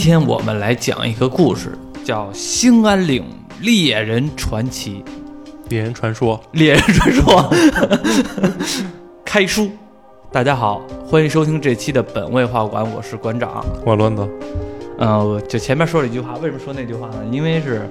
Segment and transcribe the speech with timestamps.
[0.00, 3.22] 天我们来讲一个故事，叫《兴安岭
[3.60, 5.04] 猎人传奇》。
[5.68, 7.54] 猎人传说，猎人传说，
[9.26, 9.70] 开书。
[10.32, 13.62] 大家好，欢迎收听这期的本位画馆，我是馆长。
[13.84, 14.26] 我轮子，
[14.96, 17.22] 呃，就前面说了一句话，为什么说那句话呢？
[17.30, 17.86] 因为是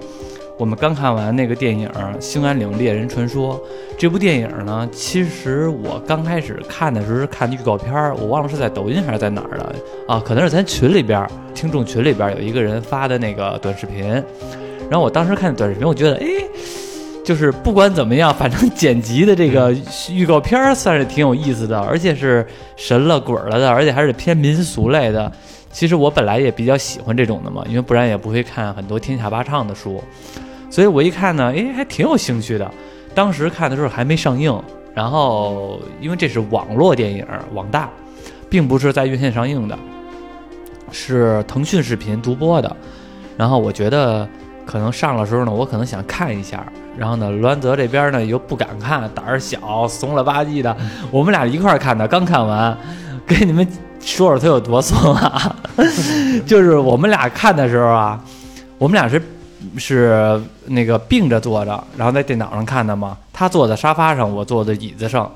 [0.59, 1.87] 我们刚看完那个电影
[2.19, 3.55] 《兴安岭猎人传说》
[3.97, 9.73] 这部电影呢，其实我刚开始看的时候是看预告片儿，我忘了是在抖音还是在哪儿的
[10.05, 10.21] 啊？
[10.23, 14.05] 可能是咱群里边听众群里边有一个人发的那个短视频，
[14.89, 16.27] 然后我当时看短视频，我觉得哎。
[17.23, 19.71] 就是不管怎么样，反正剪辑的这个
[20.09, 22.43] 预告片儿算是挺有意思的，而且是
[22.75, 25.31] 神了鬼了的，而且还是偏民俗类的。
[25.71, 30.03] 其实我本来也比较喜欢这种的嘛，因为不然也不会看很多天下八唱的书。
[30.69, 32.71] 所以我一看呢，诶，还挺有兴趣的。
[33.15, 34.57] 当时看的时候还没上映，
[34.93, 37.89] 然后因为这是网络电影，网大，
[38.49, 39.77] 并不是在院线上映的，
[40.91, 42.75] 是腾讯视频独播的。
[43.35, 44.27] 然后我觉得
[44.65, 46.65] 可能上的时候呢，我可能想看一下。
[46.97, 50.75] 然后呢，栾泽这边呢又不敢看，胆儿小，怂了吧唧的。
[51.11, 52.77] 我们俩一块儿看的，刚看完，
[53.25, 53.65] 给你们
[54.01, 55.55] 说说他有多怂啊！
[56.45, 58.21] 就是我们俩看的时候啊，
[58.77, 59.21] 我们俩是
[59.77, 63.17] 是那个并着坐着，然后在电脑上看的嘛。
[63.33, 65.31] 他坐在沙发上，我坐在椅子上。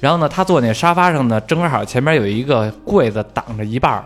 [0.00, 4.04] 然后呢，他坐那沙发上呢，正好前面有一个柜子挡着一半儿。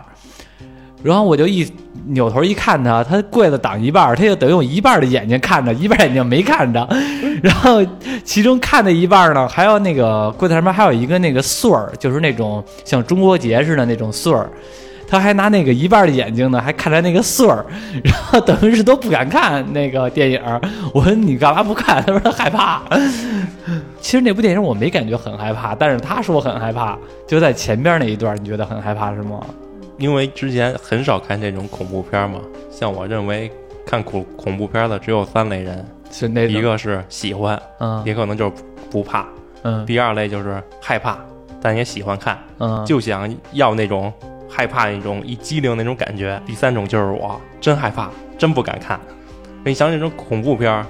[1.01, 1.69] 然后我就一
[2.07, 6.87] 扭头一看他，他柜子挡一半儿，他就等于用一半的眼睛看着，一半眼睛没看着。
[7.41, 7.85] 然后
[8.23, 14.49] 其中看的一半呢，还有那个柜子上面还有一个那个穗儿，就是那种像中国结似的那种穗儿。
[15.09, 17.65] 他还拿那个一半的眼睛呢，还看着那个穗儿，
[18.03, 20.39] 然后等于是都不敢看那个电影。
[20.93, 22.03] 我说你干嘛不看？
[22.03, 22.83] 他说他害怕。
[23.99, 29.39] 其实那部电影我没感觉很害怕，但是他说很害怕，就在前边那一段，你觉得很害怕是吗？
[29.97, 32.39] 因为之前很少看这种恐怖片嘛，
[32.71, 33.51] 像我认为
[33.85, 38.51] 看恐恐怖片的只有三类人，是那一个是喜欢，嗯也可能就是
[38.89, 39.25] 不怕，
[39.63, 41.17] 嗯第二类就是害怕，
[41.61, 44.11] 但也喜欢看，嗯，就想要那种
[44.49, 46.41] 害怕那种一激灵那种感觉。
[46.45, 48.99] 第三种就是我真害怕，真不敢看。
[49.63, 50.85] 你想那种恐怖片儿，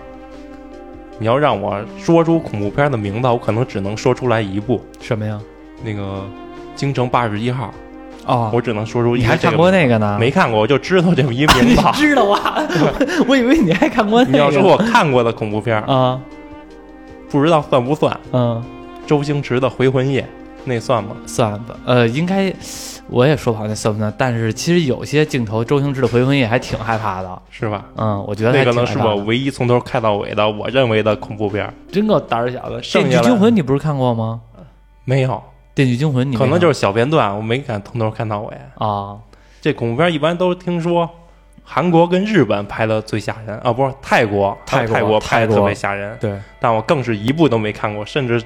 [1.18, 5.40] 你要让我说出恐怖片的名字，我可能只能说出来一部，什么呀？
[5.84, 6.02] 那个
[6.76, 7.68] 《京城八十一号》。
[8.26, 10.18] 哦，我只能说出你还看过那个呢？
[10.20, 11.82] 没看过，我就知道这么一名你字。
[11.96, 12.62] 知道啊？
[13.28, 14.32] 我以为你还看过那个。
[14.34, 15.84] 你要说我看过的恐怖片
[17.30, 18.16] 不知道算不算？
[18.32, 18.64] 嗯，
[19.08, 20.22] 周星驰的《回魂夜》，
[20.70, 21.16] 那算吗？
[21.26, 22.54] 算吧，呃，应该
[23.10, 27.42] 我也说不好那算不算，但是其实有些镜头，周星驰的《回魂夜》还挺害怕的。
[27.50, 27.84] 是吧？
[27.98, 31.74] 嗯，我觉得那还个能是我唯一从头看到尾的我认为的恐怖片儿。
[31.92, 32.82] 真够胆儿小的。
[32.94, 34.40] 《电锯惊魂》你不是看过吗？
[35.04, 35.32] 没有，
[35.74, 38.54] 《电锯惊魂》你可能就是小片段，我没敢从头看到尾。
[38.76, 39.18] 啊，
[39.60, 41.10] 这恐怖片儿一般都听说
[41.64, 48.42] 韩国跟日本拍的最吓人啊，不是泰国，泰国泰国拍的特别吓人，对但我更是一部都没看过，甚至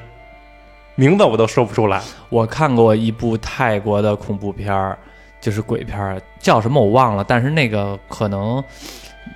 [0.95, 2.01] 名字我都说不出来。
[2.29, 4.97] 我看过一部泰国的恐怖片儿，
[5.39, 8.63] 就是鬼片儿，叫什么我忘了，但是那个可能。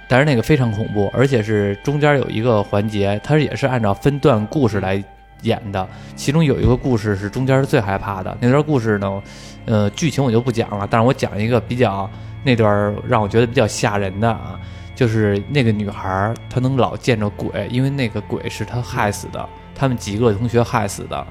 [0.09, 5.01] 但是那个非常恐怖，而且是中间有一个环节，它也是按照分段故事来
[5.43, 5.85] 演的。
[6.15, 9.21] 其中有一个故事是中间是最害怕的，那段故事呢，
[9.65, 12.09] 呃，剧情我就不讲了，但是我讲一个比较
[12.43, 14.59] 那段让我觉得比较吓人的啊，
[14.93, 19.47] 就是那个女孩她能老见着鬼，因为那个鬼是她害死的，
[19.77, 21.27] 他们几个同学害死的。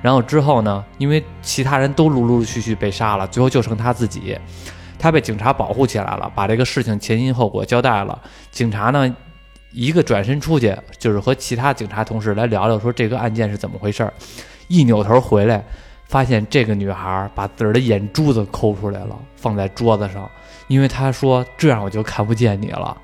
[0.00, 4.38] 然后之后呢，因为其他人都陆陆续续被杀了，最后就剩他自己。
[4.96, 8.20] 他被警察保护起来了，把这个事情前因后果交代了。
[8.50, 9.16] 警察呢，
[9.72, 14.12] 一个转身出去，就是和其他警察同事来聊聊，说这个案件是怎么回事儿。
[14.68, 15.64] 一扭头回来，
[16.06, 20.28] 发现这个女孩把自个儿的眼珠子抠出来了，放在桌子上，
[20.66, 22.96] 因为她说这样我就看不见你了。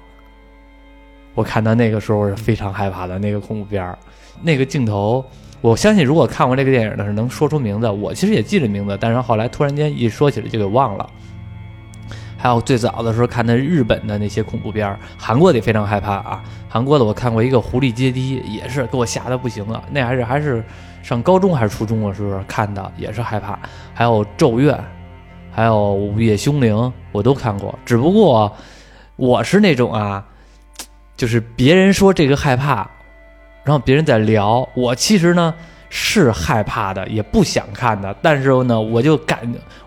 [1.34, 3.98] 我看到那个时候是非常害怕的那个恐怖片儿，
[4.42, 5.25] 那个镜头，
[5.60, 7.89] 我相信如果看过这个电影的是能说出名字。
[7.89, 11.09] 我其实也记着名字，但是后来突然间一说起来就给忘了。
[12.36, 16.45] 还有最早的时候看的日本的那些恐怖片儿，韩国的也非常害怕啊。
[16.69, 19.83] 韩国的我看过一个《狐狸阶梯》，也是给我吓得不行了。
[19.91, 20.63] 那还是还是
[21.03, 23.59] 上高中还是初中的时候看的，也是害怕。
[23.95, 24.75] 还有《咒怨》，
[25.51, 26.77] 还有《午夜凶铃》，
[27.13, 27.75] 我都看过。
[27.84, 28.53] 只不过
[29.16, 30.22] 我是那种啊，
[31.16, 32.89] 就是别人说这个害怕，
[33.63, 35.55] 然后别人在聊，我其实呢
[35.89, 39.39] 是害怕的，也不想看的，但是呢，我就感，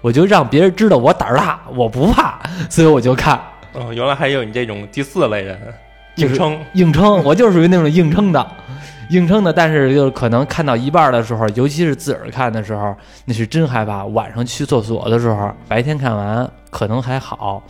[0.02, 2.40] 我就让别人知道我胆儿大，我不怕，
[2.70, 3.40] 所以我就看。
[3.74, 5.60] 哦，原来还有你这种第四类人，
[6.16, 6.58] 硬撑。
[6.74, 8.48] 硬撑，我就是属于那种硬撑的，
[9.12, 9.54] 硬撑的。
[9.54, 12.96] 但是就是可能看到一半的时候，尤其是自个儿看的时候，
[13.26, 14.06] 那是真害怕。
[14.06, 17.62] 晚上去厕所的时候，白天看完可能还好，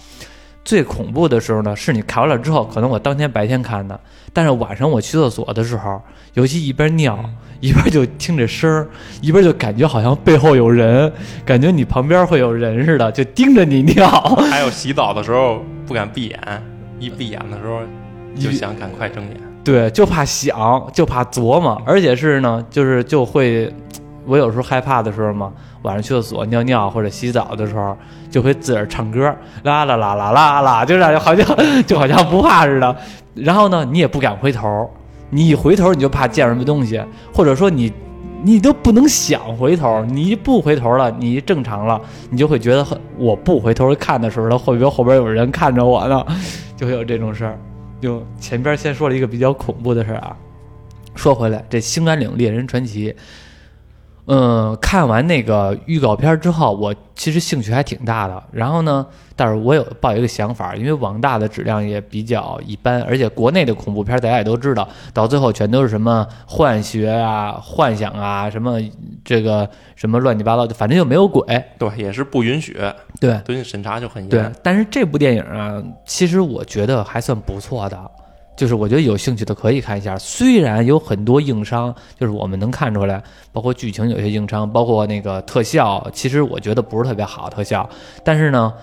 [0.67, 3.97] 最恐怖的时候呢，是你看完了之后，可能我当天白天看的，
[4.33, 6.01] 但是晚上我去厕所的时候，
[6.33, 7.17] 尤其一边尿
[7.61, 8.85] 一边就听着声儿，
[9.21, 11.09] 一边就感觉好像背后有人，
[11.45, 14.05] 感觉你旁边会有人似的，就盯着你尿。
[14.51, 16.63] 还有洗澡的时候不敢闭眼，
[16.99, 17.79] 一闭眼的时候
[18.37, 19.37] 就想赶快睁眼。
[19.63, 23.73] 对，就怕想，就怕琢磨，而且是呢，就是就会，
[24.27, 25.51] 我有时候害怕的时候嘛，
[25.83, 27.97] 晚上去厕所尿尿或者洗澡的时候，
[28.29, 29.21] 就会自个儿唱歌，
[29.63, 31.45] 啦啦啦啦啦啦，就让好像
[31.88, 32.95] 就好像不怕似的。
[33.33, 34.89] 然后呢，你也不敢回头，
[35.29, 37.01] 你一回头你就怕见什么东西，
[37.33, 37.91] 或者说你
[38.44, 42.00] 你都不能想回头，你一不回头了，你一正常了，
[42.30, 46.25] 你就会觉得很，我不回头看的时候，他会不会后边有人看着我呢？
[46.75, 47.57] 就会有这种事儿。
[48.00, 50.35] 就前边先说了一个比较恐怖的事儿啊，
[51.15, 53.12] 说回来，这《兴安岭猎人传奇》，
[54.27, 58.44] 嗯，看完那个预告片之后，我其实兴趣还挺大的。
[58.51, 59.06] 然后呢，
[59.38, 68.77] 但是我有抱一个想法，因为网大的质量也比较一般，而且国内的恐怖片大家也都知道，到最后全都是什么幻学啊、幻想啊，什么
[69.24, 71.63] 这个什么乱七八糟的，反正就没有鬼。
[71.77, 72.77] 对，也是不允许。
[73.21, 74.30] 对，对，审查就很严。
[74.30, 77.97] 对，但是这部电影啊，其实我觉得还算不错的，
[78.57, 80.18] 就是我觉得有兴趣的可以看一下。
[80.18, 83.24] 虽然有很多硬伤，就是我们能看出来，
[83.54, 87.89] 包括剧情有些硬伤，包括那个特效，其实我觉得不是特别好特效。
[88.24, 88.74] 但是呢，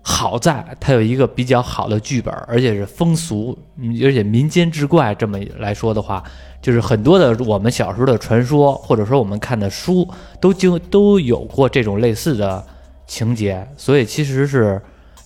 [0.00, 3.58] 好在它有一个比较好的剧本，而且是风俗，
[4.02, 6.22] 而且民间志怪这么来说的话，
[6.62, 10.08] 就是很多的我们小时候的传说，或者说我们看的书，
[10.40, 12.64] 都经都有过这种类似的。
[13.10, 14.80] 情节，所以其实是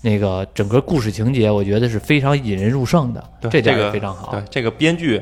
[0.04, 4.32] 那个整个故事情节，我觉得是非常引人入胜的，这点也非常好。
[4.32, 5.18] 对这个编剧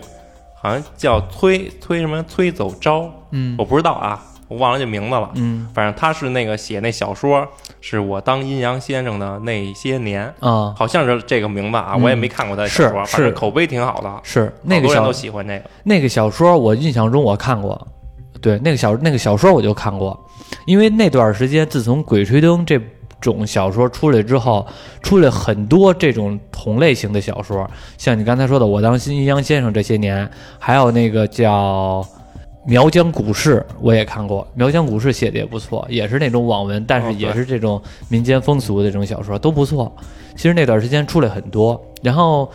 [0.60, 7.46] 好像叫崔崔什么崔走昭，嗯，我不知道啊，我忘了这名字了，嗯，反正他是那个写那小说，
[7.80, 10.24] 是我当阴阳先生的那些年。
[10.40, 15.70] 啊，好像是这个名字啊，我也没看过他小说，反正口碑挺好的，是那个人都喜欢那个。
[15.84, 17.86] 那个小说，我印象中我看过，
[18.40, 20.18] 对那个小那个小说我就看过。
[20.66, 22.78] 因为那段时间，自从《鬼吹灯》这
[23.22, 24.66] 种小说出来之后，
[25.02, 27.66] 出来很多这种同类型的小说，
[27.96, 30.28] 像你刚才说的《我当阴阳先生》这些年，
[30.58, 32.04] 还有那个叫
[32.66, 39.90] 《苗疆古事》，我也看过，《苗疆古事》写的也不错，也是那种网文，但是也是这种民间风俗的这种小说，都不错。
[40.34, 42.50] 其实那段时间出来很多，然后，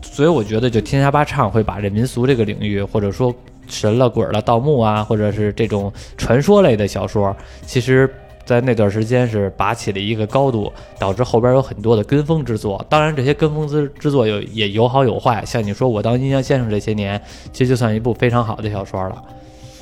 [0.00, 3.32] 所以我觉得就天下八唱会把这民俗这个领域，或者说。
[3.68, 7.36] 神了鬼了，盗墓啊，或者是这种传说类的小说，
[7.66, 8.08] 其实，
[8.46, 12.82] 在那段时间是拔起了一个高度，导致后边有很多的跟风之作。
[12.88, 15.44] 当然，这些跟风之之作有也有好有坏。
[15.44, 17.20] 像你说我当阴阳先生这些年，
[17.52, 19.22] 其实就算一部非常好的小说了。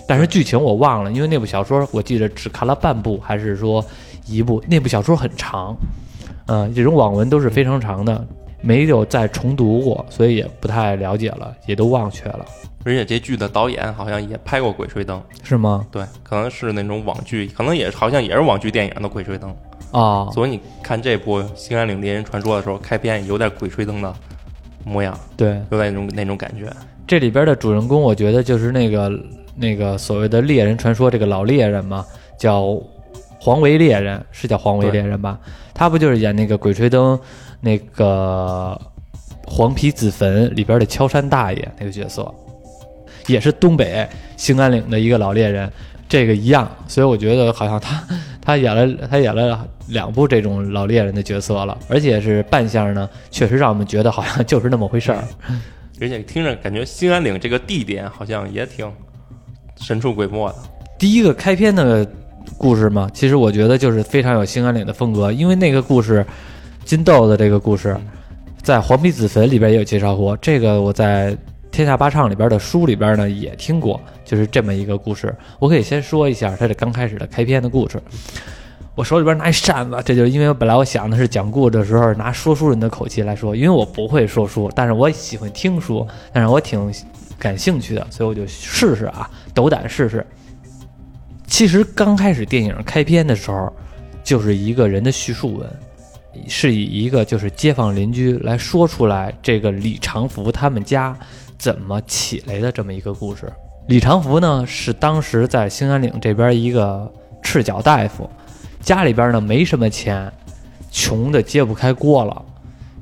[0.08, 3.84] 但是剧情我忘了，因为那部小说我记得只看了半部，还是说
[4.26, 4.62] 一部？
[4.66, 5.76] 那部小说很长，
[6.46, 8.26] 嗯，这种网文都是非常长的，
[8.62, 12.44] 没有再重读过，所以也不太了解了，也都忘却了。
[12.84, 15.86] 而且这剧的导演好像也拍过《鬼吹灯》，是吗？
[15.90, 19.54] 对，可能是那种网剧，可能也好像也是网剧电影的《鬼吹灯》
[19.98, 20.30] 啊。
[20.32, 24.14] 所以你看这部《兴安岭猎人传说》的时候，开篇有点《鬼吹灯》的
[24.84, 26.70] 模样，对，有点那种那种感觉。
[27.06, 29.10] 这里边的主人公，我觉得就是那个
[29.56, 32.04] 那个所谓的猎人传说这个老猎人嘛，
[32.38, 32.78] 叫
[33.38, 35.38] 黄维猎人，是叫黄维猎人吧？
[35.72, 37.16] 他不就是演那个《鬼吹灯》
[37.60, 38.78] 那个
[39.46, 42.32] 黄皮子坟里边的敲山大爷那个角色？
[43.26, 45.70] 也是东北兴安岭的一个老猎人，
[46.08, 48.04] 这个一样，所以我觉得好像他
[48.40, 55.24] 他演了他演了两部这种老猎人的角色了，而且是扮相呢，确实让我们觉得好像就是那么回事儿。
[56.00, 58.90] 而且听着感觉兴安岭这个地点好像也挺
[59.80, 60.56] 神出鬼没的。
[60.98, 62.06] 第一个开篇的
[62.58, 66.24] 故事嘛，其实我觉得就是非常有兴安岭的风格，因为那个故事
[66.84, 67.96] 金豆的这个故事，
[68.62, 71.34] 在黄皮子坟里边也有介绍过，这个我在。
[71.74, 75.34] 天下八唱里边的书里边呢也听过，就是这么一个故事。
[75.58, 78.00] 我可以先说一下它这刚开始的开篇的故事。
[78.94, 86.94] 我手里边拿一扇子，这就是因为本来我想的是讲故事的时候拿说书人的口气来说，因为我不会说书，但是我喜欢听书，但是我挺
[87.40, 90.24] 感兴趣的，所以我就试试啊，斗胆试试。
[91.48, 93.72] 其实刚开始电影开篇的时候，
[94.22, 95.68] 就是一个人的叙述文。
[96.48, 101.16] 是以一个就是街坊邻居来说出来这个李长福他们家
[101.58, 103.52] 怎么起来的这么一个故事。
[103.88, 107.10] 李长福呢是当时在兴安岭这边一个
[107.42, 108.28] 赤脚大夫，
[108.80, 110.32] 家里边呢没什么钱，
[110.90, 112.44] 穷的揭不开锅了。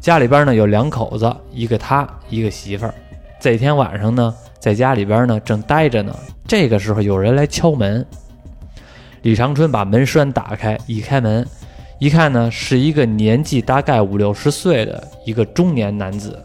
[0.00, 2.94] 家里边呢有两口子，一个他一个媳妇儿。
[3.40, 6.12] 这天晚上呢在家里边呢正待着呢，
[6.46, 8.04] 这个时候有人来敲门。
[9.22, 11.46] 李长春把门栓打开，一开门。
[12.00, 16.36] 一看呢是一个年纪大概五六十岁的一个中年男子，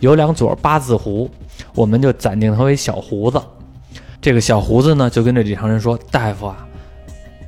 [0.00, 1.28] 有两撮八字胡，
[1.74, 3.40] 我们就暂定他为小胡子。
[4.20, 6.66] 这个小胡子呢就跟这李长仁说：“大夫啊，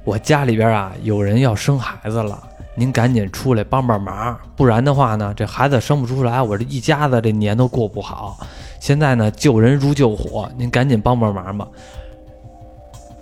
[0.04, 2.42] 我家里边啊有人要生孩子了，
[2.74, 8.38] 您赶紧出来帮帮忙，不然的话呢这孩子生不出来，我这一家子这年都过不好。
[8.78, 11.66] 现在呢救人如救火，您赶紧帮帮忙吧。”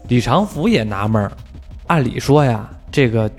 [0.08, 1.30] 李长福也纳闷，
[1.86, 3.30] 按理说呀，这个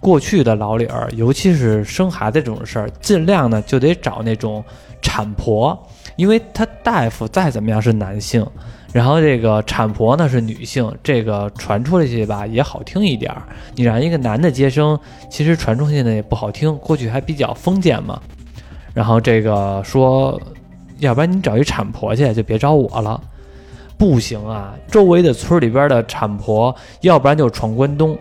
[0.00, 4.64] 过去的老理儿，尤其是生孩子这种事儿，尽量呢就得找那种
[5.02, 5.78] 产婆，
[6.16, 8.46] 因为他大夫再怎么样是男性，
[8.92, 13.42] 然后这个产婆呢是女性，这个传出去吧也好听一点儿。
[13.74, 18.18] 你让一个男的接生，其实传出去呢也不好听，过去还比较封建嘛。
[18.94, 20.40] 然后这个说，
[20.98, 23.20] 要不然你找一产婆去，就别找我了。
[23.98, 24.74] 不行啊！
[24.88, 28.18] 周围的村里边的产婆，要不然就闯关东，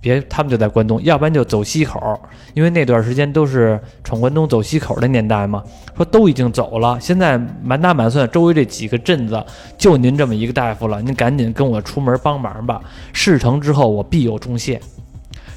[0.00, 2.20] 别他们就在关东，要不然就走西口，
[2.54, 5.62] 因为那段时间都是闯关东走西口的年代嘛。
[5.96, 9.44] 说都已经走了，现在满打满算周围这几个镇子
[9.76, 12.80] 就您这么一个大夫了，您赶紧跟我出门帮忙吧。
[13.12, 14.80] 事成之后我必有重谢。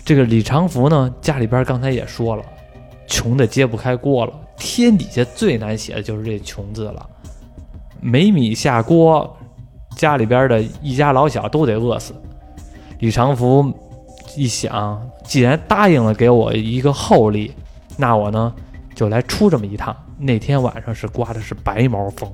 [0.04, 2.44] 这个李长福呢，家里边刚才也说了，
[3.06, 7.08] 穷的揭不开锅了，天底下最难写的就是这穷字了，
[8.00, 9.38] 没米下锅。
[9.96, 12.14] 家里边的一家老小都得饿死。
[13.00, 13.72] 李长福
[14.36, 17.54] 一想，既然答应了给我一个厚礼，
[17.98, 18.54] 那我呢
[18.96, 19.96] 就来出这么一趟。
[20.18, 22.32] 那天晚上是刮的是白毛风，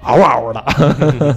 [0.00, 1.36] 嗷嗷的，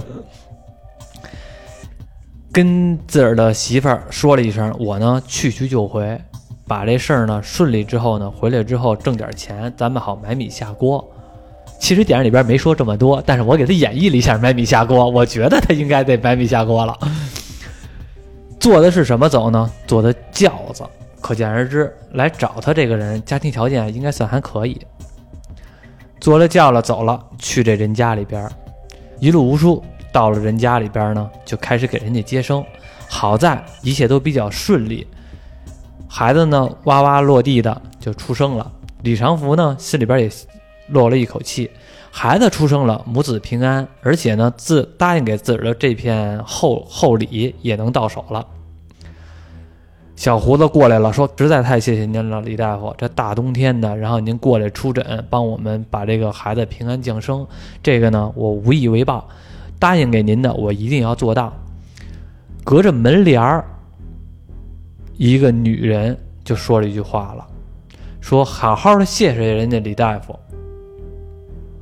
[2.52, 6.20] 跟自个儿的媳妇儿说了一声，我呢去去就回，
[6.66, 11.08] 把这事儿呢顺利之后呢，回来之后挣点钱，咱们好买米下锅。
[11.78, 16.98] 其实电影里边没说这么多，但是我给他演绎了一下买米下锅，我觉得他应该得买米下锅了。
[18.60, 19.68] 坐的是什么走呢？
[19.86, 20.84] 坐的轿子，
[21.20, 24.78] 可见而知，来找他这个人家庭条件应该算还可以。
[26.20, 28.46] 坐了轿了走了，去这人家里边，
[29.18, 32.62] 一路无书，到了人家里边呢，就开始给人家接生。
[33.08, 35.06] 好在一切都比较顺利，
[36.06, 38.70] 孩子呢哇哇落地的就出生了。
[39.02, 40.30] 李长福呢心里边也。
[40.90, 41.70] 落了一口气，
[42.10, 48.46] 孩子出生了，母子平安，而且呢，自答应给自个儿的这片厚厚礼也能到手了。
[50.16, 57.46] 小胡子过来了，说：“实在太谢谢您了，李大夫，这大冬天的，然后您过来出诊，帮我们把这个孩子平安降生，
[57.82, 59.26] 这个呢，我无以为报，
[59.78, 61.50] 答应给您的，我一定要做到。”
[62.62, 63.64] 隔着门帘儿，
[65.16, 67.46] 一个女人就说了一句话了，
[68.20, 70.38] 说：“好好的谢谢人家李大夫。”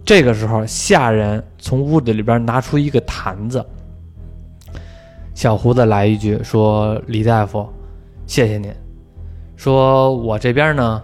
[0.09, 3.63] 这个时候，下人从屋子里边拿出一个坛子。
[5.35, 7.69] 小胡子来一句说：“李大夫，
[8.27, 8.73] 谢谢您。
[9.55, 11.03] 说我这边呢，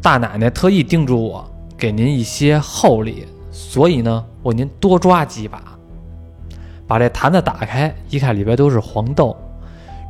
[0.00, 1.44] 大奶奶特意叮嘱我
[1.76, 5.60] 给您一些厚礼，所以呢，我您多抓几把。
[6.86, 9.36] 把这坛子打开，一看里边都是黄豆，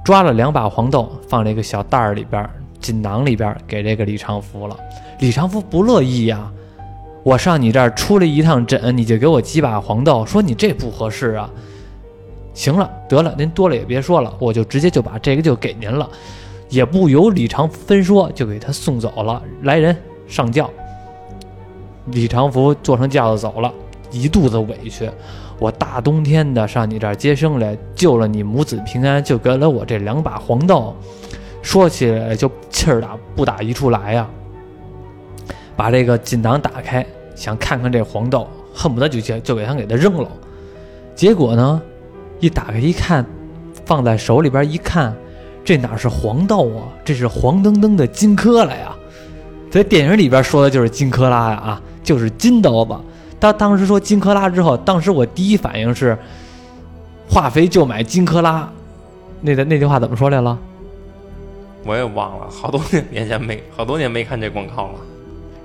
[0.05, 2.47] 抓了两把黄豆，放这个小袋儿里边，
[2.81, 4.77] 锦囊里边，给这个李长福了。
[5.21, 6.53] 李长福不乐意呀。”
[7.23, 11.51] 我上你这儿出了一趟诊，你就给我几把黄豆，说你这不合适啊。
[12.55, 16.09] 行了，得了，您多了也别说了，我就直接就把这个就给您了，
[16.69, 19.43] 也不由李长福分说，就给他送走了。
[19.63, 19.97] 来人，
[20.27, 20.71] 上轿。
[22.07, 23.73] 李长福坐上轿子走了，
[24.11, 25.09] 一肚子委屈。
[25.59, 30.97] 我大冬天的上你这儿接生来，救了你母子平安，就给了我这两把黄豆，
[31.61, 34.27] 说起来就气儿打不打一处来呀。
[35.81, 40.29] 把这个锦囊打开，想看看这黄豆，恨不得就就就给他给他扔了。
[41.17, 41.81] 结果呢，
[42.39, 43.25] 一打开一看，
[43.87, 45.17] 放在手里边一看，
[45.65, 46.85] 这哪是黄豆啊？
[47.03, 48.95] 这是黄澄澄的金坷拉呀！
[49.71, 52.95] 在电影里边说的就是金坷拉呀啊，就是金豆子。
[53.41, 56.15] 他当时说金坷拉之后，当时我第一反应是，
[57.27, 58.71] 化肥就买金坷拉。
[59.41, 60.59] 那那句话怎么说来了？
[61.87, 64.95] 我也忘了，好多年年前没好多年没看这广告了。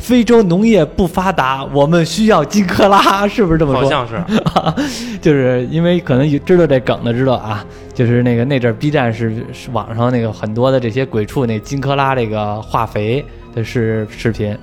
[0.06, 3.82] 非洲农业不发达，我们需要金克拉，是不是这么说？
[3.82, 4.24] 好像是，
[5.20, 14.56] 就是因为可能知道这梗的知道啊，就是那个那阵 B 站是网上那个很多的这些鬼畜那金克拉这个化肥的视视频，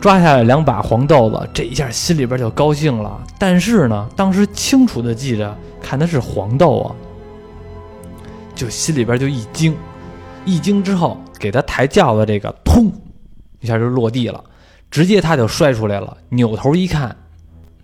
[0.00, 3.20] 抓下来两把黄豆子，这一下心里边就高兴了。
[3.38, 6.88] 但是呢，当时清楚的记着看的是黄豆啊，
[8.54, 9.76] 就心里边就一惊，
[10.46, 12.90] 一惊之后给他抬轿子这个通。
[13.64, 14.44] 一下就落地了，
[14.90, 16.16] 直接他就摔出来了。
[16.28, 17.16] 扭头一看，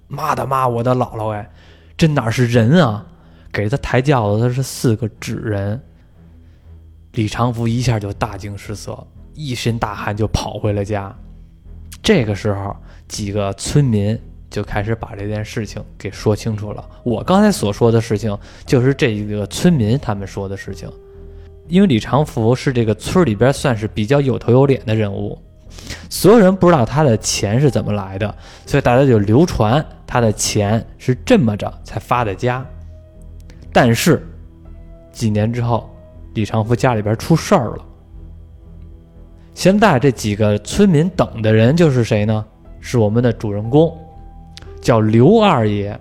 [0.07, 1.51] 妈的妈，我的姥姥哎，
[1.97, 3.05] 这哪是人啊？
[3.51, 5.81] 给他抬轿子的是四个纸人。
[7.13, 11.13] 李长福一下就大惊失色，一身大汗就跑回了家。
[12.03, 12.77] 这个时候，
[13.09, 14.17] 几个村民
[14.51, 16.89] 就开始把这件事情给说清楚了。
[17.03, 20.89] 我刚才所说的事情，就是这个村民他们说的事情。
[21.67, 25.37] 因为李长福是这个村里边算是比较有头有脸的人物，
[26.09, 28.35] 所有人不知道他的钱是怎么来的，
[28.67, 32.65] 所以大家就流传他的钱是这么着才发的家。
[33.73, 34.27] 但是
[35.13, 35.89] 几年之后，
[36.35, 37.85] 李长福家里边出事儿了。
[39.55, 42.45] 现在这几个村民等的人就是谁呢？
[42.81, 43.95] 是我们的主人公，
[44.81, 45.99] 叫刘二爷，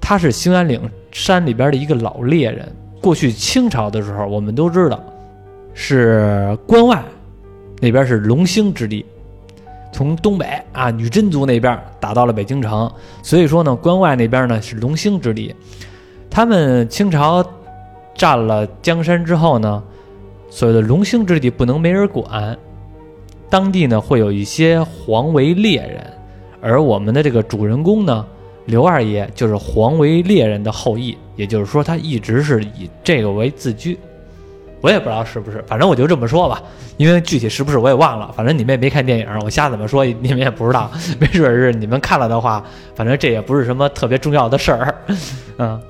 [0.00, 2.70] 他是兴安岭山里边的一个老猎人。
[3.00, 5.02] 过去清朝的时候，我们都知道，
[5.74, 7.02] 是关外
[7.82, 9.04] 那边是龙兴之地，
[9.92, 12.88] 从东北啊女真族那边打到了北京城，
[13.24, 15.52] 所以说呢，关外那边呢是龙兴之地。
[16.30, 17.44] 他们清朝
[18.14, 19.82] 占了江山之后呢，
[20.48, 22.56] 所谓的龙兴之地不能没人管，
[23.50, 26.06] 当地呢会有一些黄维猎人，
[26.60, 28.24] 而我们的这个主人公呢。
[28.66, 33.98] 刘二爷就是黄维猎人的后裔，也就是说，他一直是以这个为自居。
[34.82, 36.62] 我也不知道是不是，反正我就这么说吧，
[36.98, 38.30] 因为具体是不是我也忘了。
[38.36, 40.90] 反正你们也没看电影，我瞎怎么说你们也不知道。
[41.18, 42.62] 没准是你们看了的话，
[42.94, 44.94] 反正这也不是什么特别重要的事儿。
[45.58, 45.80] 嗯，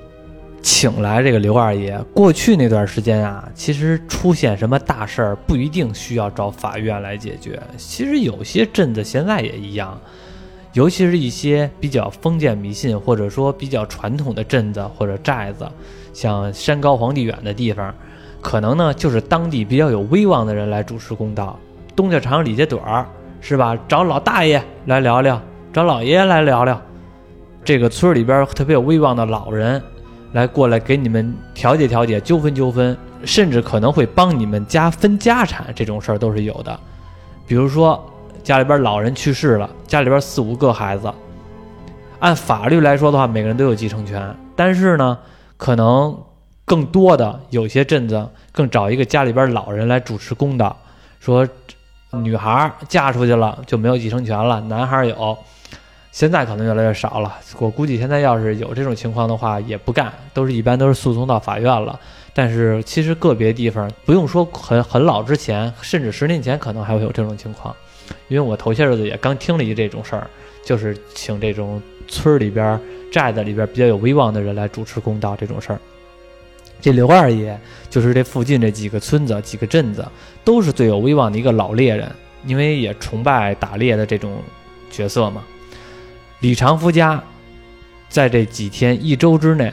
[0.61, 9.99] 请来这个刘二爷，过去那段时间啊，其实出现什么大事儿不一定需要找法院来解决，其实有些镇子现在也一样。
[10.75, 15.69] 尤其是一些比较封建迷信，或者说比较传统的镇子或者寨子，
[16.15, 17.95] 像山高皇帝远的地方，
[18.43, 21.59] 可能呢就是当地比较有威望的人来主持公道，
[21.97, 23.07] 东家长李家短儿，
[23.41, 23.75] 是吧？
[23.89, 25.41] 找老大爷来聊聊，
[25.73, 26.79] 找老爷爷来聊聊，
[27.65, 29.83] 这个村里边特别有威望的老人，
[30.33, 36.79] 来过来给你们调解调解纠纷纠纷，甚至可能会帮你们家分家产，这种事儿都是有的，
[37.47, 38.05] 比如说。
[38.43, 41.09] 家里边老人去世了，家里边四五个孩子，
[42.19, 44.35] 按法律来说的话，每个人都有继承权。
[44.57, 45.17] 但是呢，
[45.57, 46.19] 可能
[46.65, 50.77] 更多的有些镇子更找一个家里边老人来主持公道，
[51.21, 51.47] 说
[52.13, 55.37] 女孩嫁出去了就没有继承权了，男孩有。
[56.11, 61.99] 现在可能越来越少了，我估计现在要是有这种情况的话，也不干，都是一般都是诉讼到法院了。
[62.35, 67.75] 但是其实个别地方不用说很很老之前，甚至十年前可能还会有这种情况。
[68.29, 70.27] 因为我头些日子也刚听了一这种事儿，
[70.63, 72.79] 就是请这种村里边、
[73.11, 75.81] 寨子里边比较有威望的人来主持公道这种事儿。
[76.83, 80.07] 这刘二爷就是这附近这几个村子、几个镇子
[80.45, 82.15] 都是最有威望的一个老猎人，
[82.45, 84.43] 因为也崇拜打猎的这种
[84.91, 85.43] 角色嘛。
[86.41, 87.23] 李长福家
[88.11, 89.73] 在这几天一周之内，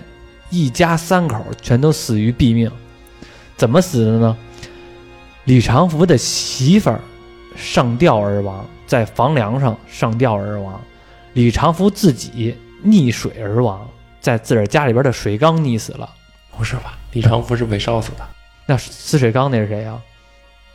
[0.50, 2.72] 一家三口全都死于毙命。
[3.58, 4.38] 怎么死的呢？
[5.44, 7.02] 李长福的媳妇儿。
[7.56, 10.80] 上吊而亡，在房梁上上吊而亡。
[11.34, 13.86] 李长福自己溺水而亡，
[14.22, 16.10] 在自个儿家里边的水缸溺死了。
[16.56, 16.98] 不是吧？
[17.12, 18.24] 李长福是被烧死的。
[18.66, 19.98] 那死水缸那是谁呀？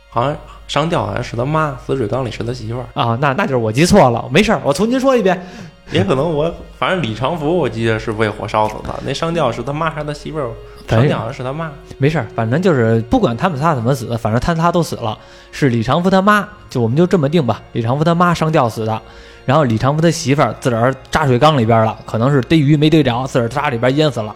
[0.09, 0.35] 好像
[0.67, 3.17] 上吊好像是他妈，死水缸里是他媳妇儿啊。
[3.19, 5.45] 那那就是我记错了，没事儿，我重新说一遍。
[5.91, 10.49] 也可能我反正李长福我记得是被火烧死的，那上吊是他妈还是他媳妇儿？
[10.87, 11.71] 上吊的是他妈。
[11.97, 15.17] 没事儿，反正就是不管他们仨怎么死，反正他仨都死了。
[15.51, 17.61] 是李长福他妈，就我们就这么定吧。
[17.73, 18.99] 李长福他妈上吊死的，
[19.45, 24.35] 然后李长福他媳妇儿自个儿扎水缸里边了，可能是逮鱼没逮着，自个儿扎里边淹死了。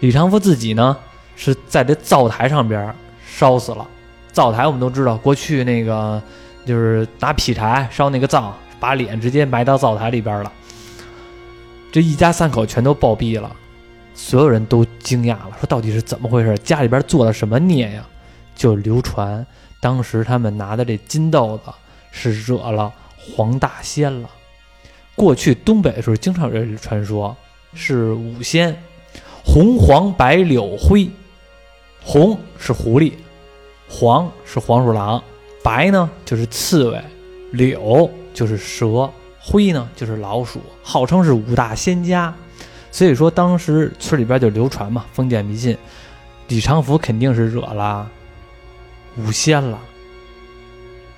[0.00, 0.96] 李长福自己呢
[1.44, 2.94] 是在这灶台上边
[3.26, 3.84] 烧死了。
[4.32, 6.22] 灶台我们都知道，过去那个
[6.64, 10.52] 就是拿劈柴烧那个灶，把脸直接埋到灶台里边了。
[11.90, 13.50] 这一家三口全都暴毙了，
[14.14, 16.56] 所有人都惊讶了，说到底是怎么回事？
[16.58, 18.06] 家里边做了什么孽呀？
[18.54, 19.44] 就流传
[19.80, 21.72] 当时他们拿的这金豆子
[22.12, 24.30] 是惹了黄大仙了。
[25.16, 27.36] 过去东北的时候经常有这传说，
[27.74, 28.80] 是五仙：
[29.44, 31.10] 红、黄、白、柳、灰。
[32.04, 33.12] 红是狐狸，
[33.88, 35.22] 黄是黄鼠狼，
[35.62, 37.02] 白呢就是刺猬，
[37.50, 39.10] 柳就是蛇。
[39.44, 42.32] 灰呢，就是老鼠，号称是五大仙家，
[42.92, 45.76] 所以说当时村里边就流传嘛，封建迷信，
[46.46, 48.08] 李长福肯定是惹了
[49.16, 49.80] 五仙了，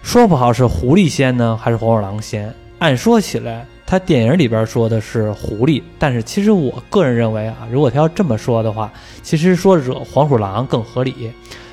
[0.02, 2.54] 说不好是狐狸仙呢，还是黄鼠狼仙？
[2.78, 11.30] 按说起来，他电影里边说的是狐狸，但是其实我个人认为啊，如果他要这么说的话，其实说惹黄鼠狼更合理，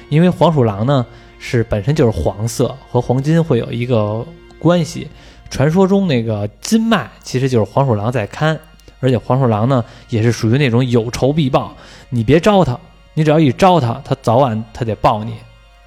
[0.10, 1.04] 因为黄鼠狼呢
[1.40, 4.24] 是本身就是黄色，和黄金会有一个
[4.60, 5.08] 关系。
[5.50, 8.60] 传说中那个金脉其实就是黄鼠狼在看，
[9.00, 11.76] 而且黄鼠狼呢也是属于那种有仇必报，
[12.12, 12.80] 你别招他，
[13.16, 15.34] 你只要一招他，他早晚他得报你。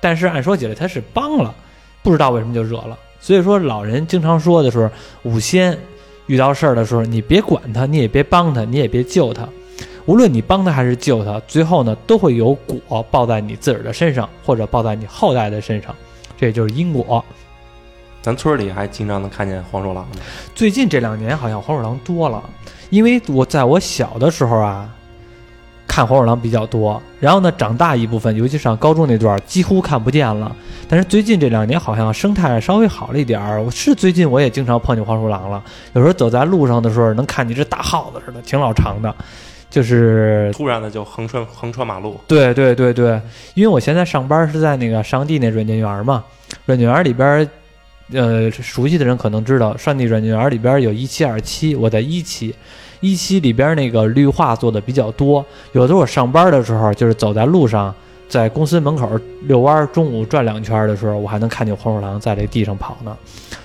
[0.00, 1.54] 但是按说起来他是帮了，
[2.02, 2.98] 不知道为什么就惹了。
[3.20, 4.90] 所以说老人经常说的是，
[5.22, 5.78] 五仙
[6.26, 9.48] 遇到事儿的时候，你别管他，你也别帮他，你也别救他。
[10.06, 15.94] 无论你帮他还是救他，最后呢都会有果报在你自个儿的身上，或者报在你后代的身上，
[16.38, 17.24] 这就是因果。
[18.20, 20.20] 咱村里还经常能看见黄鼠狼呢。
[20.54, 22.42] 最近这两年好像黄鼠狼多了，
[22.90, 24.93] 因为我在我小的时候啊，
[25.94, 27.00] 看黄鼠狼比较多。
[27.20, 30.54] 然后呢，长大一部分，尤其上高中那段，几乎看不见了。
[30.88, 33.62] 但是最近这两年好像生态稍微好了一点儿。
[33.62, 39.14] 我是最近我也经常碰见黄鼠狼了，有时候走在路上的时候，能看见一只大耗子似的，挺老长的，
[39.70, 43.20] 就是突然的就横穿横穿马路，对对对对，
[43.54, 46.24] 因为我现在上班是在那个上地那软件园嘛，
[46.64, 47.48] 软件园里边，
[48.12, 52.52] 呃，熟悉的人可能知道，上地软件园里边有一期、二期，我在一期，
[53.04, 57.94] 一期里边那个绿化做的比较多，有的时候我上班的时候，就是走在路上，
[58.28, 59.10] 在公司门口
[59.42, 63.16] 遛弯儿，中午转两圈儿的时候，我还能看见黄鼠狼在这地上跑呢。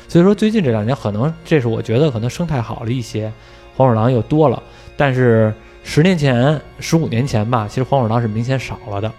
[0.07, 3.31] 所以说，最近这两年可能这是我觉得可能生态好了一些，
[3.75, 4.61] 黄鼠狼又多了，
[4.97, 5.53] 但是。
[5.81, 9.11] 十年前、十五年前吧，其实黄鼠狼是明显少了的。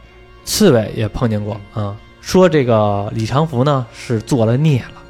[0.45, 5.03] 刺猬也碰见过啊、说这个李长福呢是做了孽了，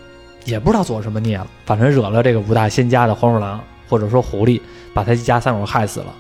[0.46, 4.60] 也不知道做了什么孽了，反正惹了这个五大仙家的黄鼠狼或者说狐狸，
[4.94, 6.14] 把他一家三口害死了。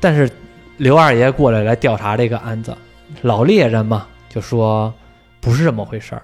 [0.00, 0.28] 但是
[0.76, 2.76] 刘二爷过来来调查这个案子，
[3.22, 4.92] 老猎人嘛就说
[5.40, 6.22] 不是这么回事儿。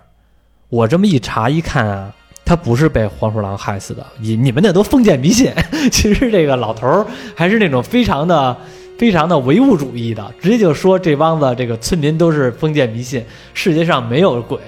[0.68, 2.12] 我这么一查一看啊，
[2.44, 5.52] 他不是被黄鼠狼害死的，你你们那都封建迷信。
[5.90, 8.56] 其实这个老头儿还是那种非常的、
[8.98, 14.58] 非常的唯物主义的，直接就说这帮子这个村民都是封建迷信，世界上没有鬼。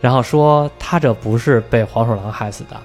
[0.00, 2.76] 然后说他这不是被黄鼠狼害死的，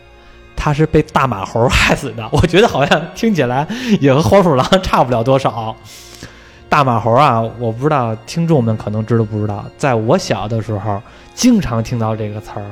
[0.68, 2.28] 他是被大马猴害死的。
[2.34, 3.66] 我觉得好像听起来
[4.02, 5.74] 也和黄鼠狼差不了多少。
[6.68, 11.02] 大马猴啊，我不知道听众们可能知道不知道，在我小的时候
[11.34, 12.66] 经常听到这个词儿。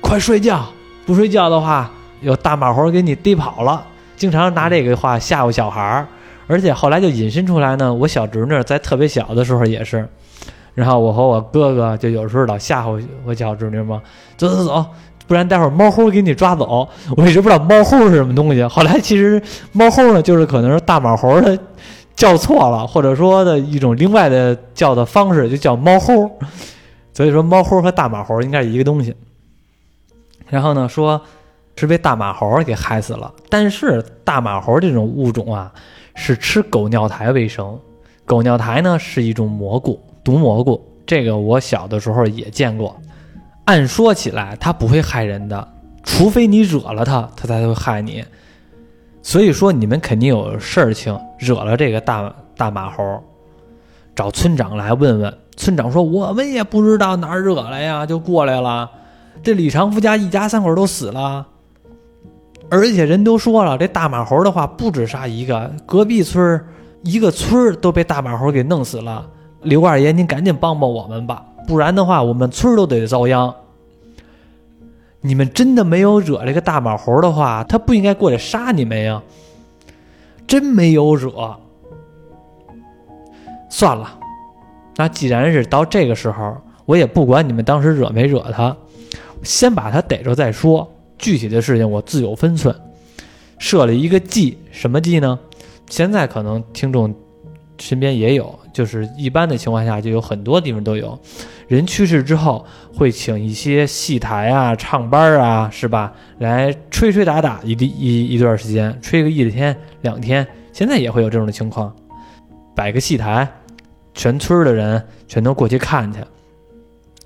[0.00, 0.64] 快睡觉，
[1.04, 1.90] 不睡觉的话，
[2.20, 3.84] 有大马猴给你逮跑了。
[4.14, 6.06] 经常拿这个话吓唬小孩儿，
[6.46, 7.92] 而且后来就引申出来呢。
[7.92, 10.08] 我小侄女在特别小的时候也是，
[10.72, 14.00] 然后我和我哥哥就有时候老吓唬我小侄女嘛，
[14.36, 14.86] 走走走，
[15.26, 16.88] 不然待会儿猫猴给你抓走。
[17.16, 19.40] 我一直不知道猫猴是什么东西，后来其实
[19.72, 21.58] 猫猴呢，就是可能是大马猴的
[22.14, 26.30] 叫错了，或者说的一种另外的叫的方式，就叫猫猴。
[27.12, 29.14] 所以说，猫猴和大马猴应该是一个东西。
[30.48, 31.20] 然后呢，说
[31.76, 33.32] 是被大马猴给害死了。
[33.48, 35.72] 但是大马猴这种物种啊，
[36.14, 37.78] 是吃狗尿苔为生。
[38.24, 40.84] 狗尿苔呢是一种蘑菇，毒蘑菇。
[41.06, 42.96] 这个我小的时候也见过。
[43.64, 45.68] 按说起来，它不会害人的，
[46.02, 48.24] 除非你惹了它，它才会害你。
[49.22, 53.22] 所以说，你们肯定有事情，惹了这个大大马猴，
[54.14, 55.34] 找村长来问问。
[55.56, 58.90] 村长说：“我们也不知道哪儿惹了呀，就过来了。”
[59.42, 61.46] 这李长福家一家三口都死了，
[62.68, 66.62] 而且人都说了，这大马猴的话不止杀一个，隔壁村
[67.02, 69.26] 一个村都被大马猴给弄死了。
[69.62, 73.54] 刘二爷，您赶紧帮帮我们吧，不然的话，我们村儿都得遭殃。
[75.20, 79.22] 你们真的没有惹这个大马猴的话，他不应该过来杀你们呀。
[80.46, 81.56] 真没有惹，
[83.70, 84.18] 算了，
[84.96, 88.76] 那既然是到这个时候，我也不管你们当时惹没惹他。
[89.42, 92.74] 先把他逮着再说，具体的事情我自有分寸。
[93.58, 95.38] 设了一个计，什么计呢？
[95.88, 97.14] 现在可能听众
[97.78, 101.18] 身边也有，就是一般的情况下，就有很多地方都有。
[101.66, 106.12] 人去世之后，会请一些戏台啊、唱班啊，是吧？
[106.38, 110.46] 来吹吹打打一一一段时间，吹个一天两天。
[110.72, 111.94] 现在也会有这种情况，
[112.74, 113.48] 摆个戏台，
[114.12, 116.18] 全村的人全都过去看去。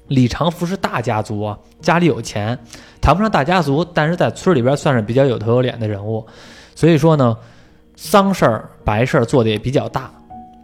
[0.08, 2.58] 李长福是大家族啊，家里有钱，
[3.00, 6.26] 谈不上大家族，但是在村里边算是比较有头有脸的人物，
[6.74, 7.36] 所以说呢，
[7.96, 10.10] 丧事儿、白事儿做的也比较大，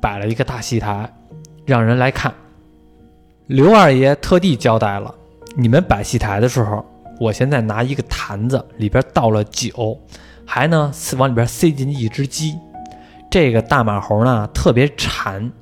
[0.01, 1.11] 摆了一个大戏台，
[1.67, 2.33] 让人来看。
[3.47, 5.15] 刘二爷特地交代了，
[5.55, 6.83] 你们摆戏台的时候，
[7.21, 9.99] 我现在拿一个坛子，里边倒了酒，
[10.47, 12.59] 还呢往里边塞进一只鸡。
[13.31, 15.53] 这个大马猴呢特别馋，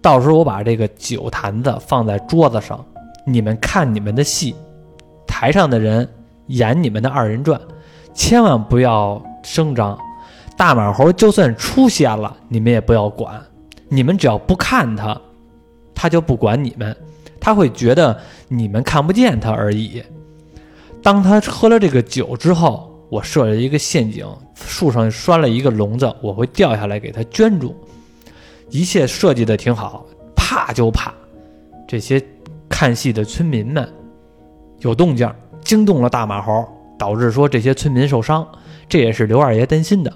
[0.00, 2.84] 到时候我把这个酒坛子放在桌子上。
[3.26, 4.54] 你们看你们的戏，
[5.26, 6.08] 台上的人
[6.46, 7.60] 演你们的二人转，
[8.14, 9.98] 千万不要声张。
[10.56, 13.42] 大马猴就算出现了，你们也不要管。
[13.88, 15.20] 你们只要不看他，
[15.92, 16.96] 他就不管你们，
[17.46, 20.02] 他会觉得你们看不见他而已。
[21.00, 27.72] 当他喝了这个酒之后，我设了一个陷阱，树上拴了一个笼子，我会掉下来给他圈住。
[28.68, 30.04] 一切设计的挺好，
[30.34, 31.14] 怕就怕。
[31.86, 32.20] 这些
[32.68, 33.88] 看戏的村民们
[34.80, 35.32] 有动静，
[35.62, 38.44] 惊动了大马猴，导致说这些村民受伤，
[38.88, 40.12] 这也是刘二爷担心的。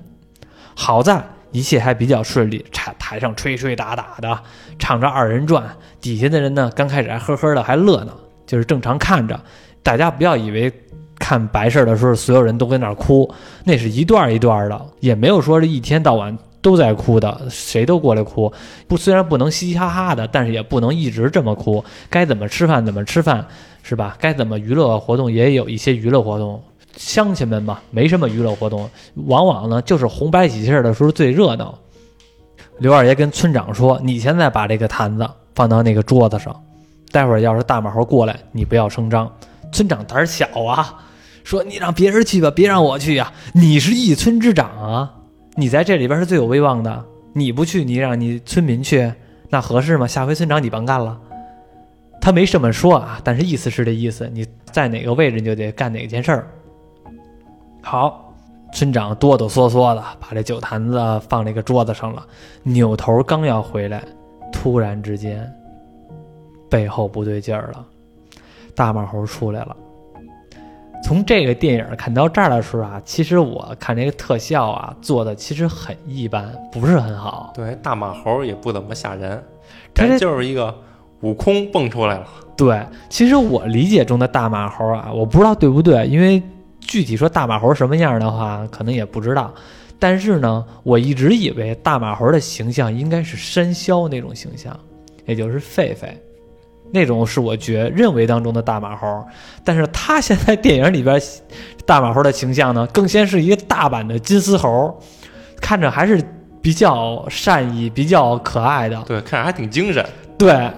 [0.74, 4.38] 好在一切还比较顺利，台台上吹吹打打的，
[4.78, 5.64] 唱着二人转，
[6.00, 8.12] 底下的人呢刚开始还呵呵的，还乐呢，
[8.46, 9.38] 就是正常看着。
[9.82, 10.72] 大家不要以为
[11.18, 13.28] 看白事儿的时候所有人都跟那儿哭，
[13.64, 18.52] 那是一段一段的，也没有说是一天到晚都在哭的，谁都过来哭。
[18.86, 21.82] 不，虽然不能嘻嘻哈哈的，但是也不能一直这么哭。
[22.08, 23.46] 该怎么吃饭怎么吃饭，
[23.82, 24.16] 是吧？
[24.20, 26.62] 该怎么娱乐活动也有一些娱乐活动。
[26.96, 31.78] 乡亲们嘛，没什么娱乐活动，往往呢就是红白喜事的时候最热闹。
[32.78, 36.54] 刘二爷跟村长说：“你现在把这个坛子放到那个桌子上，
[37.10, 39.30] 待会儿要是大马猴过来，你不要声张。”
[39.72, 41.04] 村长胆小啊，
[41.44, 43.32] 说：“你让别人去吧，别让我去呀！
[43.52, 45.14] 你是一村之长啊，
[45.56, 49.12] 你在这里边是最有威望的，你不去，你让你村民去，
[49.48, 50.06] 那合适吗？
[50.06, 51.20] 下回村长你甭干了。”
[52.20, 56.48] 他没这么说啊，但是意思是这意思，你在哪个位置你就得干哪件事儿。
[57.82, 58.32] 好，
[58.72, 62.22] 村长哆哆嗦嗦的把这酒坛子放这个桌子上了，
[62.62, 64.02] 扭头刚要回来，
[64.52, 65.50] 突然之间
[66.68, 67.84] 背后不对劲儿了，
[68.74, 69.76] 大马猴出来了。
[71.02, 77.50] 从这个电影看到这儿的时候啊，其实我看这个特效啊做的其实很一般，不是很好。
[77.54, 79.42] 对，大马猴也不怎么吓人，
[79.94, 80.72] 他这就是一个
[81.22, 82.26] 悟空蹦出来了。
[82.56, 86.40] 对，其实我理解中的大马猴啊，我不知道对不对，因为。
[86.80, 89.52] 具体说大马猴什么样的话，可能也不知道。
[89.98, 94.74] 但是呢，我一直以为大马猴的形象应该是山魈那种形象，
[95.26, 96.08] 也就是狒狒，
[96.90, 99.22] 那种是我觉认为当中的大马猴。
[99.62, 101.20] 但是他现在电影里边
[101.84, 104.98] 大马猴的形象呢，更先是一个大版的金丝猴，
[105.60, 106.18] 看着还是
[106.62, 109.02] 比较善意、比较可爱的。
[109.06, 110.04] 对，看着还挺精神。
[110.38, 110.70] 对，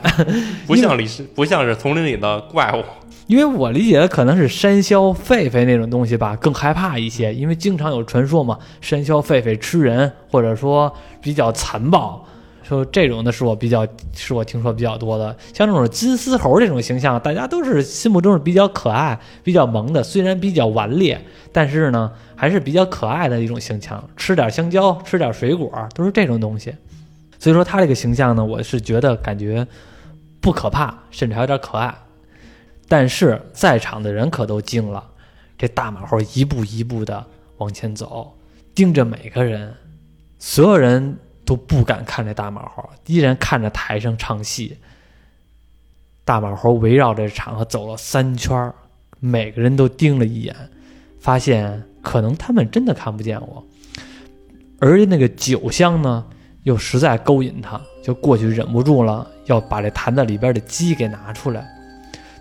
[0.67, 2.83] 不像李是不像是丛林里的怪物。
[3.27, 7.33] 因为我理解的可能是山魈、狒狒那种东西吧，更害怕一些。
[7.33, 12.23] 因为经常有传说嘛，山魈、狒狒吃人，或者说比较残暴，
[12.63, 15.35] 说这种的是我比较是我听说比较多的。
[15.55, 20.03] 像这种金丝猴这种形象，大家都是心目中是比较可爱、比较萌的。
[20.03, 21.19] 虽然比较顽劣，
[21.53, 24.03] 但是呢，还是比较可爱的一种形象。
[24.17, 26.75] 吃点香蕉，吃点水果，都是这种东西。
[27.39, 29.67] 所以说他这个形象呢，我是觉得感觉
[30.41, 31.95] 不可怕，甚至还有点可爱。
[32.93, 35.03] 但是在场的人可都惊了，
[35.57, 37.25] 这大马猴一步一步的
[37.57, 38.37] 往前走，
[38.75, 39.75] 盯着每个人，
[40.39, 44.77] 所有人都不敢看这大马猴，依然看着台上唱戏。
[46.27, 48.71] 大马猴围绕这场合走了三圈，
[49.21, 50.55] 每个人都盯了一眼，
[51.19, 53.65] 发现可能他们真的看不见我，
[54.81, 56.27] 而那个酒香呢，
[56.65, 61.67] 又实在勾引他，就过去忍不住了，要把这坛子里边的鸡给拿出来。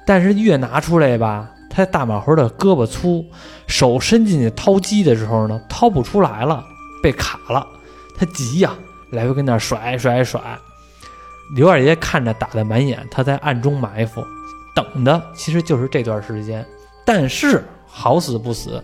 [0.05, 3.25] 但是越拿出来吧，他大马猴的胳膊粗，
[3.67, 6.63] 手伸进去掏鸡的时候呢，掏不出来了，
[7.01, 7.65] 被卡了。
[8.17, 8.73] 他急呀，
[9.11, 10.39] 来回跟那甩甩甩。
[11.55, 14.23] 刘二爷看着打得满眼，他在暗中埋伏，
[14.75, 16.65] 等的其实就是这段时间。
[17.05, 18.83] 但是好死不死，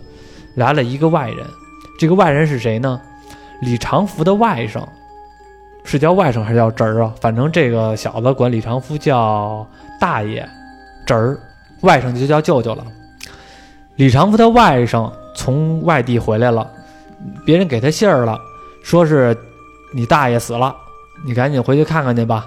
[0.54, 1.46] 来了一个外人。
[1.98, 3.00] 这个外人是谁呢？
[3.60, 4.84] 李长福的外甥，
[5.84, 7.12] 是叫外甥还是叫侄儿啊？
[7.20, 9.66] 反正这个小子管李长福叫
[10.00, 10.48] 大爷。
[11.08, 11.40] 侄儿，
[11.80, 12.84] 外甥就叫舅舅了。
[13.96, 16.70] 李长福的外甥从外地回来了，
[17.46, 18.38] 别人给他信儿了，
[18.82, 19.34] 说是
[19.94, 20.76] 你大爷死了，
[21.24, 22.44] 你赶紧回去看看去吧。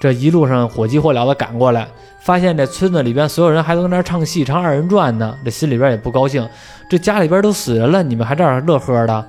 [0.00, 1.88] 这一路上火急火燎的赶过来，
[2.22, 6.48] 发现这村子里边所有人还都在那唱戏、唱二人转呢，这心里边也不高兴。
[6.88, 9.26] 这家里边都死人了，你们还这儿乐呵的，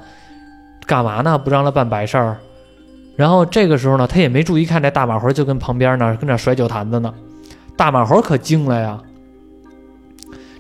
[0.86, 1.36] 干嘛呢？
[1.40, 2.38] 不让他办白事儿。
[3.16, 7.14] 然后这个时候呢，他也没注意看这大马猴就跟旁边呢，跟那甩酒坛子呢。
[7.78, 9.00] 大马猴可惊了呀！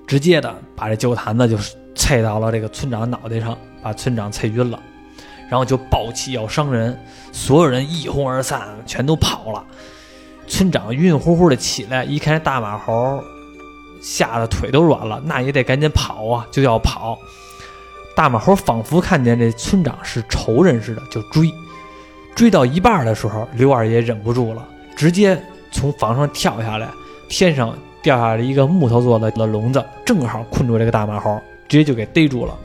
[0.05, 1.57] 直接的把这酒坛子就
[1.95, 4.79] 啐到了这个村长脑袋上，把村长啐晕了，
[5.49, 6.99] 然后就暴起要伤人，
[7.31, 9.65] 所有人一哄而散，全都跑了。
[10.47, 13.23] 村长晕乎乎的起来，一看大马猴，
[14.01, 17.17] 吓得腿都软了，那也得赶紧跑啊，就要跑。
[18.15, 21.51] 大马猴仿佛看见这村长是仇人似的，就追。
[22.35, 26.89] 追到一半的时候，刘二爷忍不住了，直接从房上跳下来。
[27.27, 32.55] 天上掉下来一个木头做的的笼子，正好困住这个大马猴，直接就给逮住了。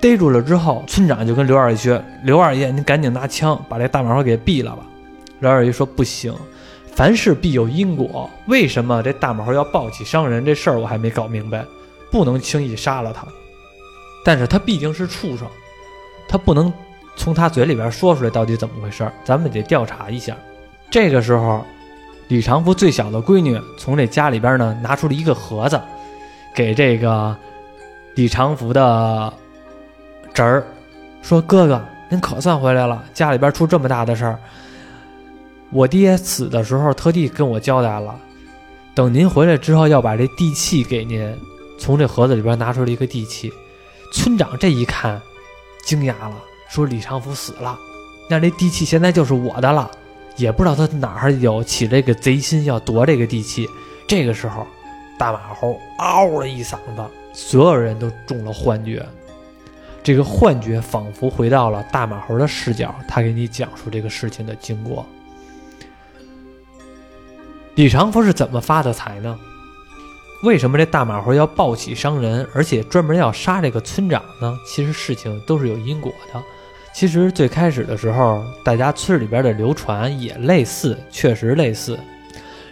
[0.00, 4.84] 逮住了之后，村长就跟刘二爷说：“刘二爷，你赶紧拿枪把这大马猴给毙了吧。”
[5.38, 6.34] 刘二爷说：“不行，
[6.92, 8.28] 凡事必有因果。
[8.46, 10.44] 为什么这大马猴要暴起伤人？
[10.44, 11.64] 这事儿我还没搞明白，
[12.10, 13.24] 不能轻易杀了他。
[14.24, 15.46] 但是他毕竟是畜生，
[16.26, 16.72] 他不能
[17.14, 20.36] 从他嘴里边说出来到底怎么回事，咱们得调查一下。”
[20.90, 21.64] 这个时候。
[22.32, 25.78] 李长福最小的闺女从这家里边呢拿出了一个盒子，
[26.54, 27.36] 给这个
[28.14, 29.30] 李长福的
[30.32, 30.66] 侄儿
[31.20, 34.38] 说：“哥哥，您可算回来了，家里边出这么大的事儿。
[35.68, 38.18] 我爹死的时候特地跟我交代了，
[38.94, 41.30] 等您回来之后要把这地契给您。”
[41.78, 43.52] 从这盒子里边拿出了一个地契。
[44.10, 45.20] 村长这一看，
[45.84, 46.36] 惊讶了，
[46.70, 47.78] 说：“李长福死了，
[48.30, 49.90] 那这地契现在就是我的了。”
[50.36, 53.68] 也不知道他哪儿有起这个贼心，要夺这个地契。
[54.08, 54.66] 这个时候，
[55.18, 59.04] 大马猴嗷了一嗓子，所有人都中了幻觉。
[60.02, 65.06] 这个幻觉仿佛回到了大马猴的视角，他给你讲述这个事情的经过。
[67.76, 69.38] 李长福是怎么发的财呢？
[70.42, 74.58] 为什么这大马猴要暴起伤人，而且专门要杀这个村长呢？
[74.66, 76.42] 其实事情都是有因果的。
[76.92, 81.98] 其实最开始的时候，大家村里边的流传也类似，确实类似。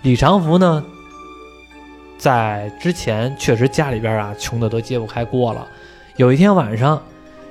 [0.03, 0.85] 李长福呢，
[2.19, 5.67] 在之前确实家里边啊穷的都揭不开锅了。
[6.17, 7.03] 有一天晚上，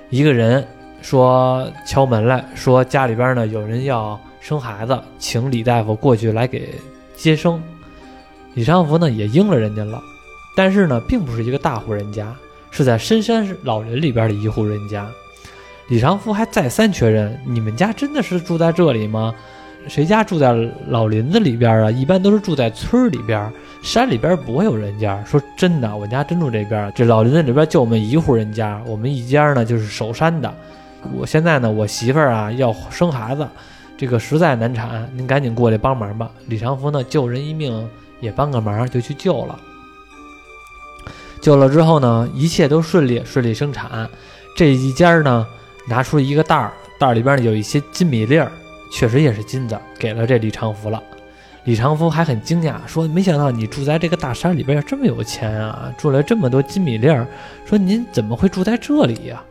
[0.10, 0.66] 一个人
[1.02, 6.70] 说敲门来说家里边呢有人要生孩子，请李大夫过去来给
[7.16, 7.62] 接生。
[8.54, 10.02] 李长福呢也应了人家了，
[10.56, 12.34] 但是呢并不是一个大户人家，
[12.70, 15.08] 是在深山老人里边的一户人家。
[15.90, 19.34] 李长福还再三确认：“你们家真的是住在这里吗？
[19.88, 20.54] 谁家住在
[20.88, 21.90] 老林子里边啊？
[21.90, 26.92] 一般都是住在村里边，山里边不会有人家。”说真的，我家真住这边。
[26.94, 30.54] 这老林子里边就我们一户人家，我们一家呢就是守山的。
[31.16, 33.48] 我现在呢，我媳妇儿啊要生孩子，
[33.98, 36.30] 这个实在难产，您赶紧过来帮忙吧。
[36.46, 39.58] 李长福呢救人一命也帮个忙，就去救了。
[41.42, 44.08] 救了之后呢，一切都顺利，顺利生产。
[44.56, 45.48] 这一家呢。
[45.90, 48.52] 拿出一个袋儿，袋儿里边有一些金米粒儿，
[48.94, 51.02] 确实也是金子，给了这李长福了。
[51.66, 57.28] 李长福还很惊讶，说：“没想到你住在这个大山里边这么有钱啊，住了这么多金米粒儿。
[57.66, 59.44] 说您怎么会住在这里呀？”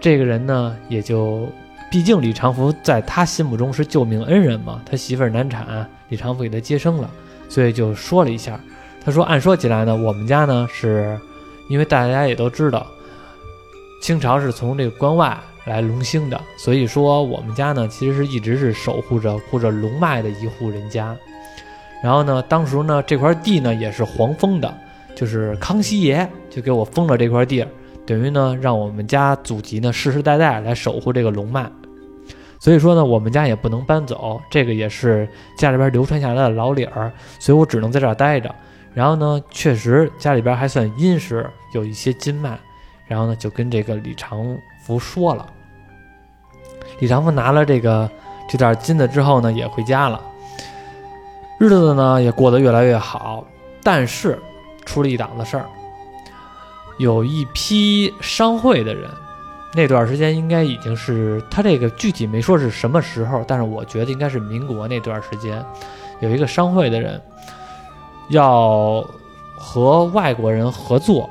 [0.00, 1.48] 这个人呢，也就，
[1.90, 7.10] 毕竟李长福在他心目中是救命恩人嘛，他媳妇儿难产，李长福给他接生了，
[7.48, 8.58] 所以就说了一下。
[9.04, 11.18] 他说：“按说起来呢，我们家呢是，
[11.68, 12.86] 因为大家也都知道。”
[14.00, 21.16] 清朝是从这个关外来隆兴的，所以说我们家呢，其实是一直是守护着护着龙脉的一户人家。
[22.02, 24.72] 然后呢，当时呢这块地呢也是皇封的，
[25.14, 27.66] 就是康熙爷就给我封了这块地，
[28.06, 31.70] 等于呢让我们家祖籍呢世世代代来守护这个龙脉。
[32.60, 38.54] 所以说呢，我们家也不能搬走，这个也是家里边流传下来的老理儿，所以我只能在这儿待着。
[38.94, 42.58] 然后呢，确实家里边还算殷实，有一些金脉。
[43.08, 45.44] 然后呢，就跟这个李长福说了。
[47.00, 48.08] 李长福拿了这个
[48.48, 50.20] 这袋金子之后呢，也回家了。
[51.58, 53.44] 日子呢也过得越来越好，
[53.82, 54.38] 但是
[54.84, 55.66] 出了一档子事儿。
[56.98, 59.08] 有一批商会的人，
[59.74, 65.64] 那段时间应该已经是他这个具体没说是什么时候，但是我觉得应该是民国那段时间，
[66.20, 67.20] 有一个商会的人
[68.28, 69.04] 要
[69.56, 71.30] 和外国人合作。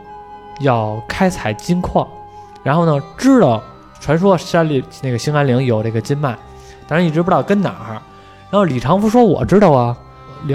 [0.59, 2.07] 要开采金矿，
[2.63, 3.61] 然后呢，知道
[3.99, 6.37] 传说山里那个兴安岭有这个金脉，
[6.87, 8.01] 但是一直不知道跟哪儿。
[8.49, 9.97] 然后李长福说：“我知道啊，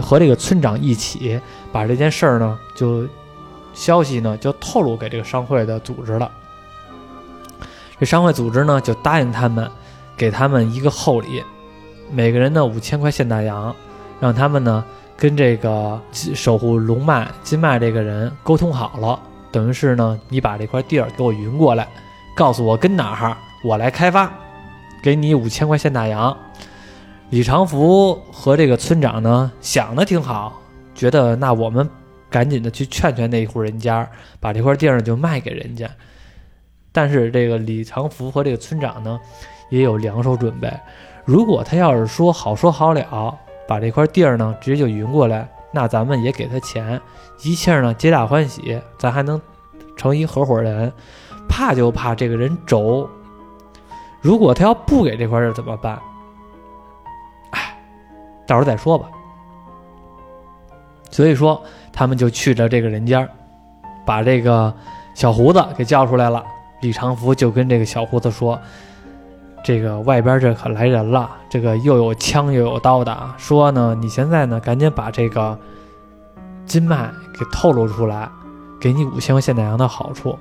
[0.00, 3.06] 和这个村长一起把这件事儿呢，就
[3.74, 6.30] 消息呢就透露给这个商会的组织了。
[8.00, 9.70] 这商会组织呢就答应他们，
[10.16, 11.42] 给他们一个厚礼，
[12.10, 13.74] 每个人呢五千块现大洋，
[14.20, 14.84] 让他们呢
[15.16, 19.20] 跟这个守护龙脉金脉这个人沟通好了。”
[19.52, 21.86] 等于是呢，你把这块地儿给我匀过来，
[22.34, 24.32] 告诉我跟哪儿，我来开发，
[25.02, 26.34] 给你五千块现大洋。
[27.28, 30.60] 李长福和这个村长呢想的挺好，
[30.94, 31.88] 觉得那我们
[32.30, 34.08] 赶紧的去劝劝那一户人家，
[34.40, 35.88] 把这块地儿就卖给人家。
[36.90, 39.20] 但是这个李长福和这个村长呢
[39.70, 40.72] 也有两手准备，
[41.24, 43.38] 如果他要是说好说好了，
[43.68, 45.48] 把这块地儿呢直接就匀过来。
[45.72, 47.00] 那咱们也给他钱，
[47.42, 49.40] 一切呢皆大欢喜，咱还能
[49.96, 50.92] 成一合伙人。
[51.48, 53.06] 怕就怕这个人轴，
[54.22, 56.00] 如果他要不给这块地怎么办？
[57.50, 57.78] 哎，
[58.46, 59.06] 到时候再说吧。
[61.10, 61.62] 所以说，
[61.92, 63.28] 他们就去着这个人家，
[64.06, 64.72] 把这个
[65.14, 66.42] 小胡子给叫出来了。
[66.80, 68.58] 李长福就跟这个小胡子说。
[69.64, 75.56] 这个外边这可来人了，这个又有枪又有刀的，说呢，你现在呢赶紧把这个
[76.66, 78.28] 金脉给透露出来，
[78.80, 80.36] 给你五千块现大洋的好处。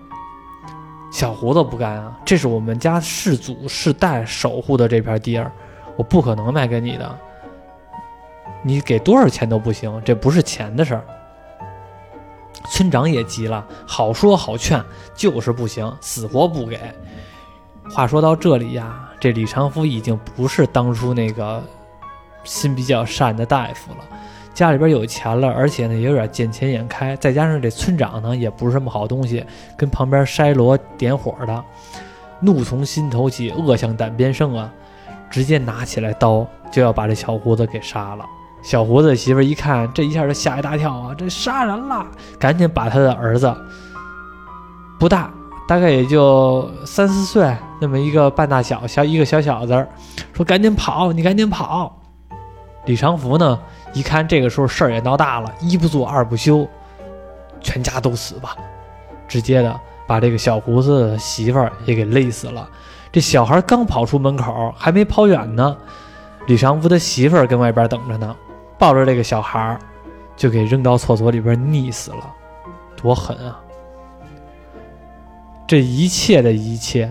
[1.12, 5.52] 小胡子不干啊，这是我们家世祖世代守护的这片地儿，
[5.98, 7.18] 我不可能卖给你的。
[8.64, 11.04] 你给多少钱都不行，这不是钱的事儿。
[12.70, 14.82] 村长也急了，好说好劝，
[15.14, 16.80] 就是不行，死活不给。
[17.90, 21.64] 话说到这里呀，这李长福已经不是当初那个
[22.44, 24.00] 心比较善的大夫了，
[24.52, 29.46] 家里边有钱了，而且呢也有点见钱眼开，再加上这村长呢也不是什么好东西，
[29.78, 31.64] 跟旁边筛罗点火的，
[32.40, 34.74] 怒从心头起，恶向胆边生啊，
[35.30, 38.26] 直接拿起来刀就要把这小胡子给杀了。
[38.64, 41.16] 小胡子媳妇一看，这一下就吓一大跳啊！
[41.16, 42.06] 这杀人了，
[42.40, 43.56] 赶紧把他的儿子，
[45.00, 45.32] 不大，
[45.72, 49.88] 大概也就三四岁，那么一个半大小小一个小小子，
[50.34, 51.98] 说赶紧跑，你赶紧跑。
[52.84, 53.58] 李长福呢，
[53.94, 56.68] 一看这个时候事儿也闹大了，一不做二不休，
[57.62, 58.54] 全家都死吧，
[59.30, 59.74] 直接的
[60.06, 62.68] 把这个小胡子媳妇儿也给勒死了。
[63.10, 65.78] 这小孩刚跑出门口，还没跑远呢，
[66.48, 68.36] 李长福的媳妇儿跟外边等着呢。
[68.78, 69.80] 抱着这个小孩儿，
[70.36, 72.30] 就给扔到厕所里边溺死了，
[72.98, 73.58] 多狠啊！
[75.72, 77.10] 这一切的一切，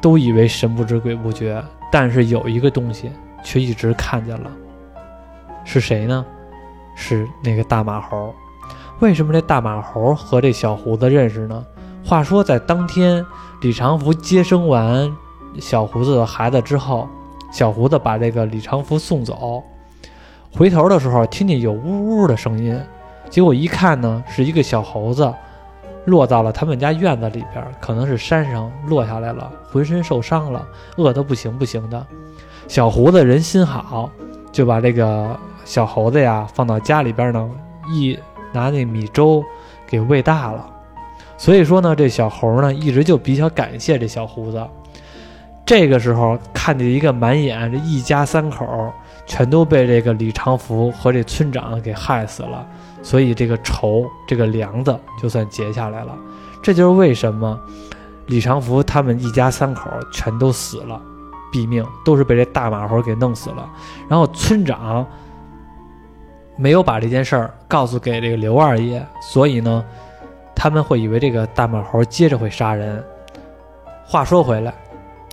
[0.00, 3.10] 都以为神不知鬼不觉，但是有一个东西
[3.42, 4.48] 却一直看见了，
[5.64, 6.24] 是谁呢？
[6.94, 8.32] 是那个大马猴。
[9.00, 11.66] 为什么这大马猴和这小胡子认识呢？
[12.04, 13.26] 话说在当天，
[13.60, 15.12] 李长福接生完
[15.58, 17.08] 小胡子的孩子之后，
[17.50, 19.64] 小胡子把这个李长福送走。
[20.52, 22.80] 回头的时候，听见有呜呜的声音，
[23.28, 25.34] 结果一看呢，是一个小猴子
[26.08, 32.06] 落到了他们家院子里边，可能是山上落下来了，浑身受伤了，饿得不行不行的。
[32.66, 34.10] 小胡子人心好，
[34.50, 37.50] 就把这个小猴子呀放到家里边呢，
[37.92, 38.18] 一
[38.52, 39.44] 拿那米粥
[39.86, 40.68] 给喂大了。
[41.36, 44.66] 所以说呢，这小猴呢一直就比较感谢这小胡子。
[45.64, 48.92] 这个时候看见一个满眼这一家三口。
[49.30, 52.66] 全都被这个李长福和这村长给害死了，
[53.02, 56.16] 所以这个仇，这个梁子就算结下来了。
[56.62, 57.58] 这就是为什么
[58.26, 61.00] 李长福他们一家三口全都死了，
[61.52, 63.68] 毙命都是被这大马猴给弄死了。
[64.08, 65.06] 然后村长
[66.56, 69.84] 没有把这件事儿告诉给这个刘二爷，所以呢，
[70.54, 73.02] 他们会以为这个大马猴接着会杀人。
[74.04, 74.74] 话说回来，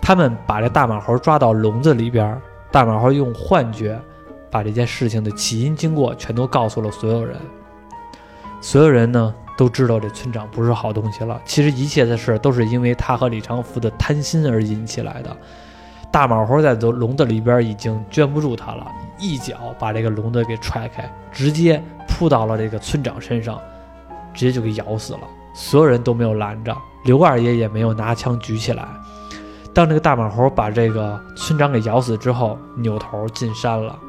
[0.02, 2.40] 他们把这大马猴抓到笼子里边。
[2.72, 3.98] 大马猴用幻觉
[4.50, 7.38] 把这件事情的起因经过全都告诉了所有人，
[8.62, 11.40] 所有人呢都知道这村长不是好东西了。
[11.46, 15.36] 其实一切的事都是因为他和李长福的贪心而引起来的。
[16.12, 18.88] 大马猴在笼笼子里边已经圈不住他了，
[19.20, 23.60] 一脚把这个笼子给踹开，直接扑到了这个村长身上，
[24.34, 25.20] 直接就给咬死了。
[25.54, 26.74] 所有人都没有拦着，
[27.04, 28.88] 刘二爷也没有拿枪举起来。
[29.74, 34.00] 当这个大马猴把这个村长给咬死之后，扭头进山了。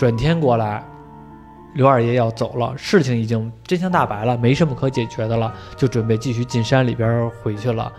[0.00, 0.82] 转天过来，
[1.74, 7.92] 刘二爷要走了，事情已经真相大白了，没什么可解决的了，就准备继续进山里边回去了。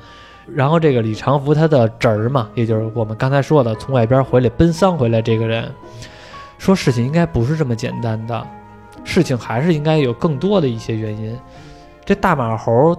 [0.51, 5.71] 然后这个李长福他的侄儿嘛，也就是我们刚才说的从外边回来奔丧回来这个人，
[6.57, 8.47] 说事情应该不是这么简单的，
[9.03, 11.37] 事情还是应该有更多的一些原因。
[12.03, 12.97] 这大马猴。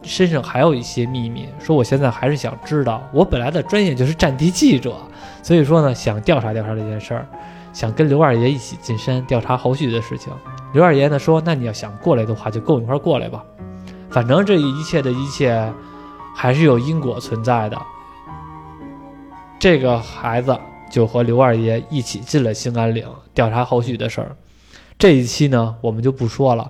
[0.00, 3.02] 身上还有一些秘密，说我现在还是想知道。
[3.12, 4.94] 我本来的专业就是战地记者，
[5.42, 7.26] 所以说呢，想调查调查这件事儿，
[7.78, 10.32] 想跟刘二爷一起进山调查后续的事情。
[10.72, 13.44] 刘二爷呢说：“那你要想过来的话，就跟我一块过来吧。
[14.10, 15.72] 反正这一切的一切，
[16.34, 17.80] 还是有因果存在的。”
[19.60, 20.58] 这个孩子
[20.90, 24.36] 就和刘二爷一起进了兴安岭，调查后续的事儿。
[24.98, 26.68] 这一期呢，我们就不说了。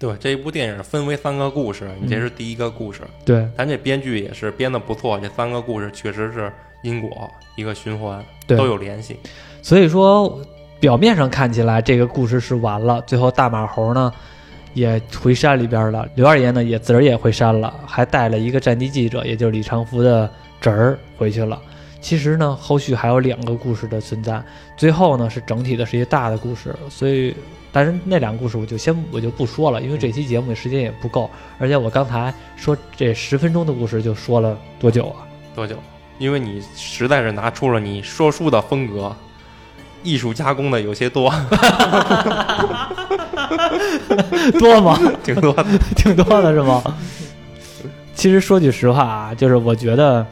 [0.00, 3.02] 对这一部电影分为三个故事，你这是第一个故事。
[3.24, 9.20] 对，咱这编剧也是编的不错，这三个故事确实是因果一个循环，都有联系。
[9.64, 10.38] 所以说，
[10.78, 14.12] 表面上看起来这个故事是完了，最后大马猴呢
[14.74, 21.58] 也回山里边了，刘二爷呢也自个儿也回山了，还带了一个战地记者，也就是李长福的侄儿回去了。
[21.98, 24.44] 其实呢，后续还有两个故事的存在，
[24.76, 27.34] 最后呢是整体的是一个大的故事，所以。
[27.72, 35.26] 但是那两个故事我就先我就不说了，因为这期节目的时间也不够，而且我刚才说这十分钟的故事就说了多久啊？
[35.56, 35.74] 多久？
[36.18, 39.12] 因为你实在是拿出了你说书的风格，
[40.04, 41.28] 艺术加工的有些多，
[44.60, 44.96] 多吗？
[45.24, 45.64] 挺多的，
[45.96, 46.80] 挺多的是吗？
[48.14, 50.24] 其实说句实话啊，就是我觉得。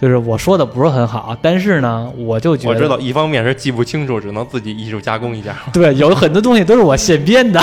[0.00, 5.54] 就是我说的不是很好，但是呢，我就觉得我知道，一方面是记不清楚，只能自己艺术加工一下。
[5.74, 7.60] 对，有很多东西都是我现编的，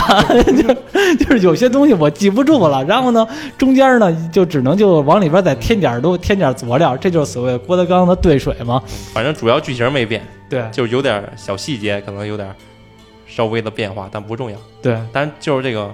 [0.55, 0.71] 就
[1.15, 8.79] 就是有些东西我记不住了，然后呢，中间呢就只能就往里边再添点儿，都添点儿佐料，这就是所谓郭德纲的兑水嘛。
[9.11, 10.21] 反正主要剧情没变。
[10.49, 12.53] 对就是有点小细节，可能有点
[13.27, 14.57] 稍微的变化，但不重要。
[14.81, 15.93] 对，但就是这个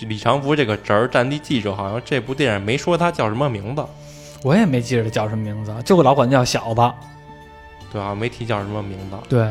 [0.00, 3.84] 李长福这个侄儿战地记者，好像这部电影没说他叫什么名字，
[4.42, 6.80] 我也没记着他叫什么名字，就老管他叫小子。
[7.92, 9.16] 对啊，没提叫什么名字。
[9.28, 9.46] 对，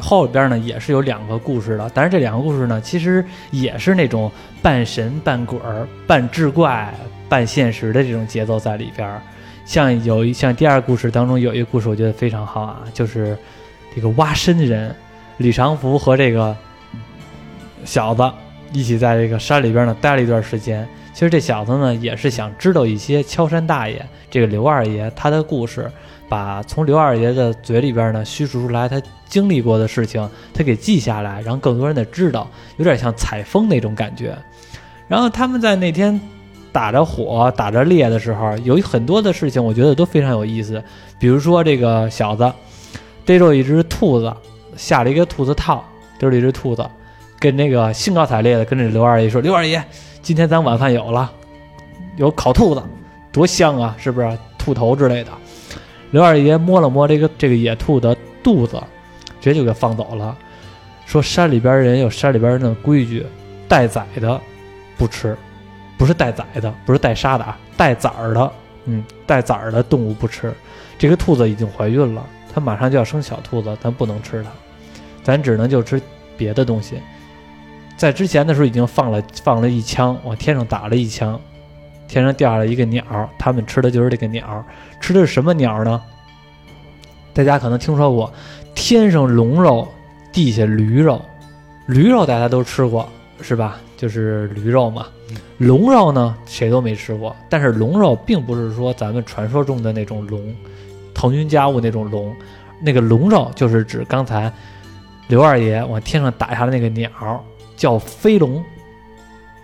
[0.00, 4.30] 后边呢也是有两个故事的，但是这两个故事呢，其实也是那种
[4.62, 6.94] 半神半鬼儿、半志怪
[7.28, 9.20] 半现实的这种节奏在里边儿。
[9.70, 13.38] 像有一像第二故事当中有一个故事，我觉得非常好啊，就是
[13.94, 14.92] 这个挖参人
[15.36, 16.56] 李长福和这个
[17.84, 18.28] 小子
[18.72, 20.84] 一起在这个山里边呢待了一段时间。
[21.12, 25.88] 其实这小子呢也是想知道一些敲山大爷这个刘二爷他的故事，
[26.28, 34.36] 把从刘二爷的嘴里边呢叙述出来他经历过的事情，他给记下来，让更多人得知道，有点像采风那种感觉。
[35.06, 36.20] 然后他们在那天
[36.72, 40.82] 打着火、打着猎的时候，有很多的事情，我觉得都非常有意思。
[41.18, 42.50] 比如说这个小子
[43.24, 44.32] 逮着一只兔子，
[44.76, 45.84] 下了一个兔子套，
[46.18, 46.84] 逮着一只兔子，
[47.38, 49.82] 跟那个兴高采烈的跟这刘二爷说：“刘二爷，
[50.22, 51.30] 今天咱晚饭有了，
[52.16, 52.82] 有烤兔子，
[53.32, 54.38] 多香啊，是不是？
[54.58, 55.30] 兔头之类的。”
[56.12, 58.80] 刘二爷摸了摸这个这个野兔的肚子，
[59.40, 60.36] 直接就给放走了，
[61.06, 63.24] 说山里边人有山里边人的规矩，
[63.68, 64.40] 带崽的
[64.96, 65.36] 不吃，
[66.00, 68.52] 不是带崽的，不是带杀的啊，带崽儿的，
[68.86, 70.50] 嗯，带崽儿的动物不吃。
[70.98, 72.24] 这个兔子已经怀孕了，
[72.54, 74.48] 它马上就要生小兔子，咱不能吃它，
[75.22, 76.00] 咱只能就吃
[76.38, 76.98] 别的东西。
[77.98, 81.38] 在之前的时候已经放了放了一枪，往天上打了一枪，
[82.08, 83.04] 天上掉下来一个鸟，
[83.38, 84.64] 他们吃的就是这个鸟，
[85.02, 86.00] 吃的是什么鸟呢？
[87.34, 88.32] 大家可能听说过，
[88.74, 89.86] 天上龙肉，
[90.32, 91.20] 地下驴肉，
[91.84, 93.06] 驴肉大家都吃过
[93.42, 93.78] 是吧？
[94.00, 95.08] 就是驴肉嘛。
[95.58, 97.36] 龙肉呢，谁都没吃过。
[97.50, 100.54] 但是龙肉并不是说咱们传说中的那种龙，
[101.12, 102.34] 腾云驾雾那种龙，
[102.80, 104.50] 那个龙肉就是指刚才
[105.28, 107.10] 刘二爷往天上打下的那个鸟，
[107.76, 108.64] 叫飞龙。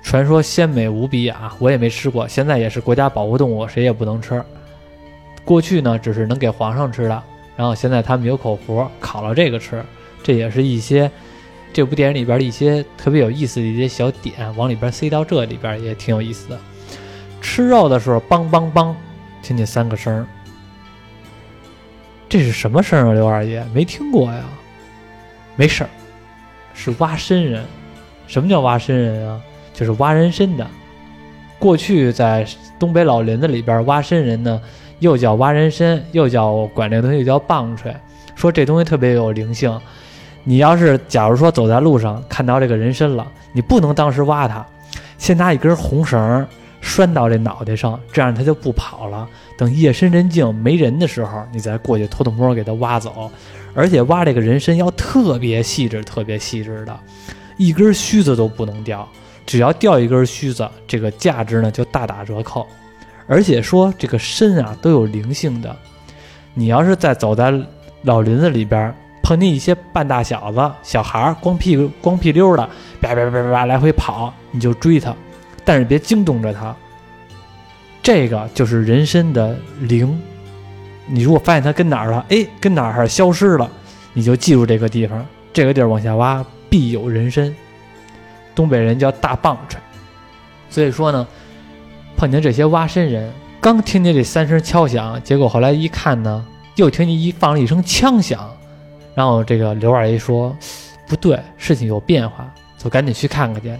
[0.02, 1.56] 传说鲜美无比啊！
[1.58, 4.40] 我也没吃过，现在也是国家保护动物，谁也不能吃。
[5.46, 7.22] 过去呢，只是能给皇上吃的，
[7.56, 9.82] 然后现在他们有口福，烤了这个吃，
[10.22, 11.10] 这也是一些
[11.76, 16.58] 这部电影里边的一些特别有意思的一些小点，往里边塞到这里边也挺有意思的。
[17.42, 18.94] 吃肉的时候，梆梆梆，
[19.42, 20.26] 听见三个声儿，
[22.30, 23.12] 这是什么声啊？
[23.12, 24.42] 刘二爷没听过呀？
[25.54, 25.90] 没事儿，
[26.72, 27.62] 是挖参人。
[28.26, 29.38] 什么叫挖参人啊？
[29.74, 30.66] 就是挖人参的。
[31.58, 32.46] 过去在
[32.78, 34.58] 东北老林子里边，挖参人呢，
[35.00, 37.94] 又叫挖人参，又叫管这东西叫棒槌，
[38.34, 39.78] 说这东西特别有灵性。
[40.48, 44.64] 你要是假如说走在路上看到这个人参了，你不能当时挖它，
[45.18, 46.46] 先拿一根红绳
[46.80, 49.28] 拴到这脑袋上，这样它就不跑了。
[49.58, 53.28] 等夜深人静没人的时候，你再过去偷偷摸摸给它挖走。
[53.74, 56.96] 而且挖这个人参要特别细致、特别细致的，
[57.56, 59.06] 一根须子都不能掉。
[59.44, 62.64] 只要掉一根须子，这个价值呢就大打折扣。
[63.26, 65.74] 而且说这个参啊都有灵性的，
[66.54, 67.52] 你要是在走在
[68.02, 68.94] 老林子里边，
[69.26, 72.62] 碰见一些半大小子、小孩儿光屁股光屁溜的，
[73.00, 75.12] 叭叭叭叭叭来回跑，你就追他，
[75.64, 76.72] 但是别惊动着他。
[78.00, 80.16] 这个就是人参的灵。
[81.06, 83.68] 你如果发现它跟哪儿了，哎，跟哪儿消失了，
[84.12, 87.52] 你就记住这个地方，这个地儿往下挖必有人参。
[88.54, 89.80] 东北人叫大棒槌，
[90.70, 91.26] 所以说呢，
[92.16, 93.28] 碰见这些挖参人，
[93.60, 96.46] 刚听见这三声敲响，结果后来一看呢，
[96.76, 98.55] 又听见一放了一声枪响，
[99.16, 100.54] 然后这个刘二爷说
[101.08, 103.74] 不对，事情有变化，就赶紧去看看去。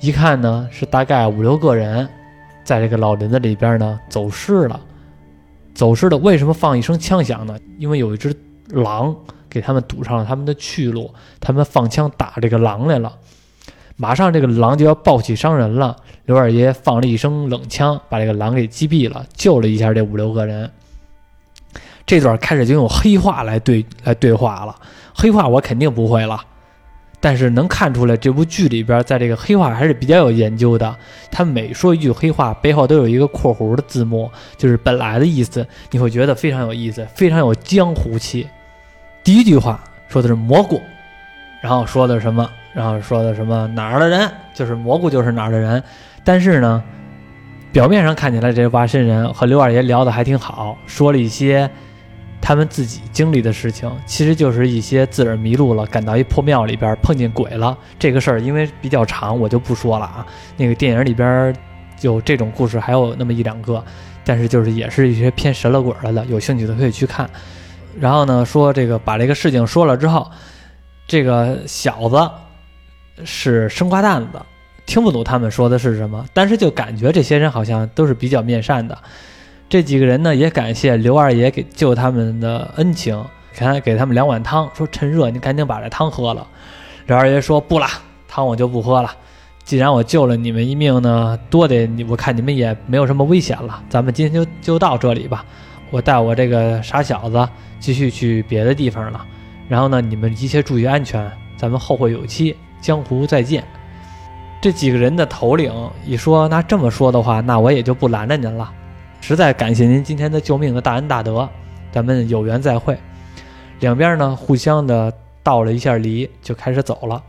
[0.00, 2.06] 一看呢，是大概五六个人，
[2.62, 4.78] 在这个老林子里边呢走失了。
[5.74, 7.58] 走失的为什么放一声枪响呢？
[7.78, 8.34] 因为有一只
[8.68, 9.16] 狼
[9.48, 11.10] 给他们堵上了他们的去路，
[11.40, 13.10] 他们放枪打这个狼来了。
[13.96, 20.70] 马上这个狼就要暴起伤人了，刘二爷放了一声冷枪，把这个狼给击毙了，救了一下这五六个人。
[22.06, 24.74] 这段开始就用黑话来对来对话了，
[25.12, 26.40] 黑话我肯定不会了，
[27.18, 30.94] 但是能看出来这部剧里边在这个黑话还是比较有研究的。
[31.30, 38.46] 他每说一句黑话，背后都有一个括弧的字幕，就是本来的意思，你会觉得非常有意思，非常有江湖气。
[39.24, 40.80] 第一句话说的是蘑菇，
[41.60, 42.48] 然后说的什么？
[42.72, 45.82] 然后说的什么哪儿的人，就是蘑菇就是哪儿的人。
[46.22, 46.84] 但是呢，
[47.72, 51.70] 表面上看起来这挖参人和刘二爷聊得还挺好，说了一些
[52.46, 57.76] 他们自己经历的事情，其实就是一些自个儿迷路了，赶到一破庙里边碰见鬼了。
[57.98, 60.24] 这个事儿因为比较长，我就不说了啊。
[60.56, 61.52] 那个电影里边
[62.02, 63.84] 有这种故事，还有那么一两个，
[64.24, 67.28] 但是就是也是一些偏神了鬼了的，有兴趣的可以去看。
[67.98, 70.30] 然后呢，说这个把这个事情说了之后，
[71.08, 72.30] 这个小子
[73.24, 74.40] 是生瓜蛋子，
[74.86, 78.96] 听不懂他们说的是什么，但是就感觉这些人好像都是比较面善的。
[79.68, 83.20] 这几个人呢，也感谢刘二爷给救他们的恩情，
[83.52, 86.46] 给他给他们两碗汤，说趁热你赶紧把这汤喝了。
[87.06, 87.86] 刘二爷说不了，
[88.28, 89.10] 汤我就不喝了。
[89.64, 95.44] 既然我救了你们一命呢，多得你我看你们也没有什么危险了，咱们今天就就到这里吧。
[95.90, 97.48] 我带我这个傻小子
[97.80, 99.26] 继续去别的地方了。
[99.68, 103.64] 然后呢，你们一切注意安全，咱们后会有期，江湖再见。
[104.60, 105.72] 这几个人的头领
[106.04, 108.72] 一说，那这么说的话，那我也就不拦着您了。
[109.20, 111.48] 实在感谢您今天的救命的大恩大德，
[111.90, 112.96] 咱们有缘再会。
[113.80, 115.12] 两边呢互相的
[115.42, 117.22] 道了一下礼，就开始走了。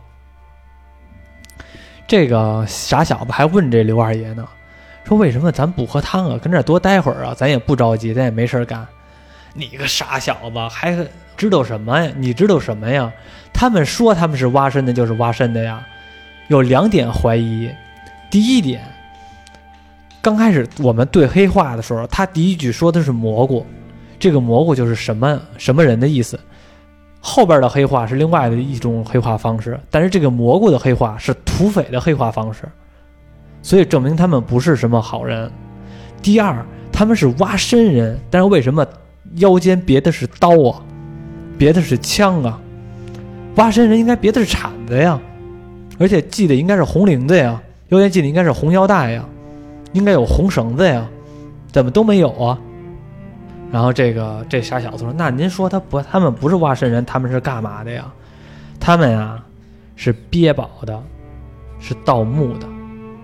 [2.06, 4.48] 这个傻小子还问这刘二爷呢，
[5.04, 6.38] 说为什么咱不喝汤啊？
[6.38, 7.34] 跟这儿多待会儿啊？
[7.34, 8.86] 咱也不着急，咱也没事干。
[9.52, 10.96] 你个傻小子，还
[11.36, 12.12] 知道什么呀？
[12.16, 13.12] 你知道什么呀？
[13.52, 15.84] 他们说他们是挖参的，就是挖参的呀。
[16.46, 17.70] 有两点怀疑，
[18.30, 18.80] 第一点，
[20.28, 23.64] 刚开始我们对黑话的时候，他第一句说的是蘑菇，
[24.18, 26.38] 这个蘑菇就是什么什么人的意思。
[27.18, 32.68] 后边的黑化是另外的一种黑化方式，但是这个蘑菇的黑化是土匪的黑化方式，
[33.62, 35.50] 所以证明他们不是什么好人。
[36.20, 36.62] 第二，
[36.92, 38.86] 他们是挖参人，但是为什么
[39.36, 40.84] 腰间别的是刀啊，
[41.56, 42.60] 别的是枪啊？
[43.56, 45.18] 挖参人应该别的是铲子呀，
[45.98, 47.58] 而且系的应该是红领子呀，
[47.88, 49.24] 腰间系的应该是红腰带呀，
[49.92, 51.08] 应该有红绳子呀，
[51.72, 52.58] 怎么都没有啊？
[53.70, 58.10] 然后这个这傻小子说：“那您说他不，他们不是挖参人，他们是干嘛的呀？
[58.80, 59.44] 他们呀，
[59.94, 61.02] 是憋宝的，
[61.78, 62.66] 是盗墓的，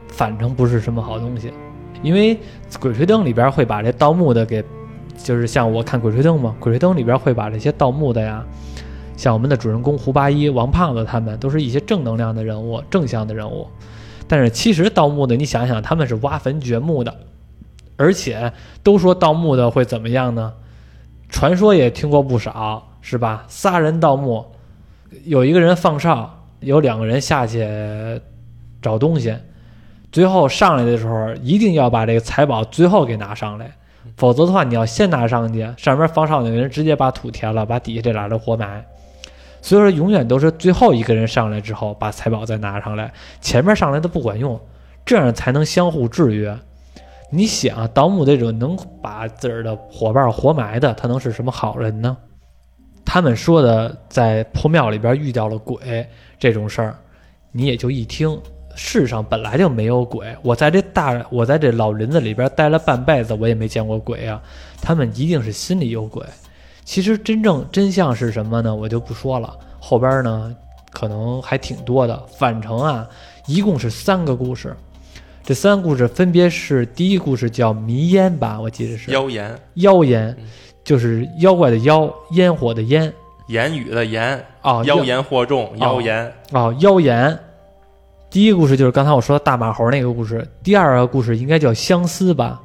[0.08, 1.52] 反正不是什么好东西。
[2.02, 2.34] 因为
[2.78, 4.62] 《鬼吹灯》里边会把这盗墓的给，
[5.16, 8.44] 就是像我看《鬼吹灯》嘛，《鬼吹灯》里边会把这些盗墓的呀，
[9.16, 13.66] 像我们的主人公胡八一、王胖子他们，都是一些正能量的人物、正向的人物。
[14.26, 17.14] 但是其实盗墓的，你想想，他们是挖坟掘墓的。”
[17.96, 18.52] 而且
[18.82, 20.52] 都说盗墓的会怎么样呢？
[21.28, 23.44] 传说也听过不少，是吧？
[23.46, 24.44] 仨人盗墓，
[25.24, 27.64] 有一个人放哨，有两个人下去
[28.82, 29.36] 找东西，
[30.10, 33.70] 最后上来的时候一定要把这个财宝最后给拿上来，
[34.16, 38.84] 否则的话你要先拿上去，上面放哨那个人直接把土填了，把底下这俩人活埋。
[39.64, 43.10] 所以说永远都是最后一个人上来之后把财宝再拿上来，
[43.40, 44.60] 前面上来的不管用，
[45.06, 46.54] 这样才能相互制约。
[47.30, 52.14] 你想啊盗墓这种能把自个儿的伙伴活埋的，他能是什么好人呢？
[53.06, 56.06] 他们说的在破庙里边遇到了鬼
[56.38, 56.98] 这种事儿，
[57.50, 58.38] 你也就一听，
[58.76, 60.36] 世上本来就没有鬼。
[60.42, 64.42] 我在这大，我在这老林子里边待了半辈子，我也没见过鬼啊。
[64.82, 66.22] 他们一定是心里有鬼。
[66.84, 68.74] 其实真正真相是什么呢？
[68.74, 69.56] 我就不说了。
[69.80, 70.54] 后边呢，
[70.90, 72.16] 可能还挺多的。
[72.36, 73.06] 返程啊，
[73.46, 74.76] 一共是三个故事。
[75.42, 80.36] 这三个故事分别是：第一故事叫迷烟吧，我记得是妖言，妖言
[80.82, 83.12] 就是妖怪的妖，烟火的烟，
[83.48, 87.38] 言语的言啊，妖言惑众，妖言啊，妖言。
[88.30, 92.60] 第一个故事就是刚才我说的大马猴那个故事，第二个故事应该叫相思吧。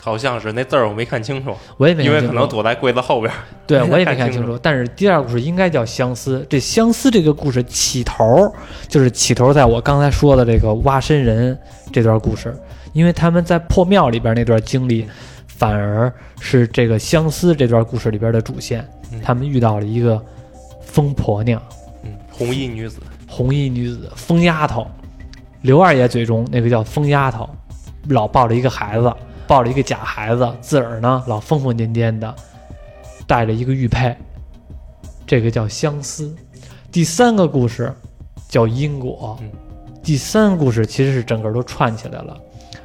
[0.00, 3.30] 好像是那字儿我没看清楚，我也没看因为可能躲在柜子后边。
[3.66, 4.58] 对，我也没 看清楚。
[4.62, 6.44] 但是第二故事应该叫相思。
[6.48, 8.52] 这相思这个故事起头
[8.88, 11.56] 就是起头，在我刚才说的这个挖参人
[11.92, 12.58] 这段故事，
[12.94, 15.06] 因为他们在破庙里边那段经历，
[15.46, 18.88] 反而是这个相思这段故事里边的主线。
[19.22, 20.20] 他们遇到了一个
[20.80, 21.60] 疯婆娘，
[22.04, 24.86] 嗯，红衣女子，红衣女子，疯丫头。
[25.62, 27.46] 刘二爷嘴中那个叫疯丫头，
[28.08, 29.12] 老抱着一个孩子。
[29.50, 32.32] 抱着一个假孩子，自个儿呢老疯疯癫癫的，
[33.26, 34.16] 带着一个玉佩，
[35.26, 36.32] 这个叫相思。
[36.92, 37.92] 第三个故事
[38.48, 39.36] 叫因果，
[40.04, 42.40] 第三个故事其实是整个都串起来了。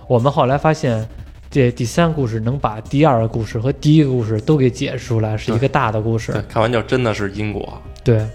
[0.08, 1.08] 我们后来发现，
[1.52, 6.32] 这第三个故事能把第二个故事和第一个故事都给解释出来，是一个大的故事。
[6.50, 7.80] 看完就，真的是因果。
[8.04, 8.26] 对，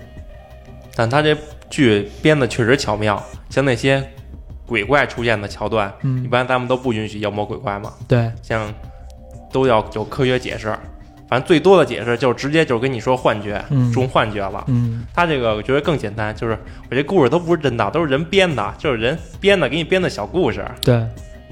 [0.95, 1.37] 但他这
[1.69, 4.09] 剧编的确实巧妙，像那些。
[4.71, 7.93] 鬼怪出现的桥段，嗯，一般咱们都不允许妖魔鬼怪嘛。
[8.07, 8.73] 对，像
[9.53, 10.69] 都要有科学解释，
[11.29, 13.61] 反正最多的解释就是直接就是跟你说幻觉，
[13.93, 14.63] 中幻觉了。
[14.69, 16.57] 嗯，他这个我觉得更简单，就是
[16.89, 20.65] 我这故事都不是真的，都是人编的，就是人编的，给你编的小故事。
[20.85, 21.05] 对，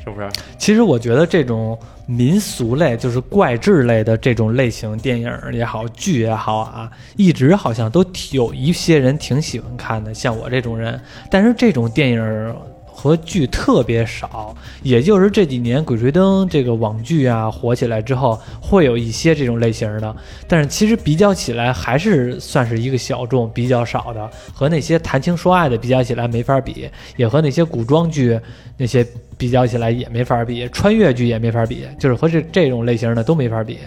[0.04, 0.30] 是不是？
[0.56, 11.00] 其实我觉得这种民俗类，就是怪志类的这种类型电影也好，剧也好啊，一直好像都有一些人挺喜欢看的，像我这种人。
[11.28, 12.54] 但是这种电影。
[12.98, 20.16] 和剧特别少，也就是这几年《鬼吹灯》这个网剧啊火起来之后，会有一些这种类型的，
[20.48, 28.36] 但是其实比较起来还是算是一个小众、比较少的，和那些谈情说爱的比较起来没法比，也和那些古装剧
[28.76, 33.78] 那些比较起来也没法比，穿越剧也没法比，就是和这这种类型的都没法比。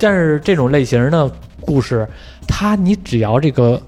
[0.00, 1.30] 但是这种类型的
[1.60, 2.04] 故事，
[2.48, 3.80] 它你只要这个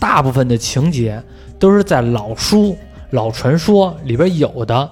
[0.00, 1.22] 大部分的情节
[1.60, 2.76] 都是在老书、
[3.10, 4.90] 老传说里边有的，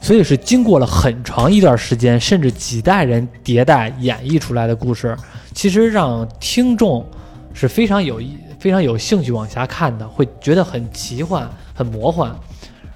[0.00, 5.16] 所以是经过了很长一段时间，甚至几代人迭代演绎出来的故事，
[5.52, 7.04] 其实让听众
[7.52, 12.34] 是非常有意、非常有兴趣往下看的，会觉得很奇幻、很魔幻，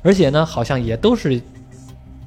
[0.03, 1.41] 而且呢，好像也都是。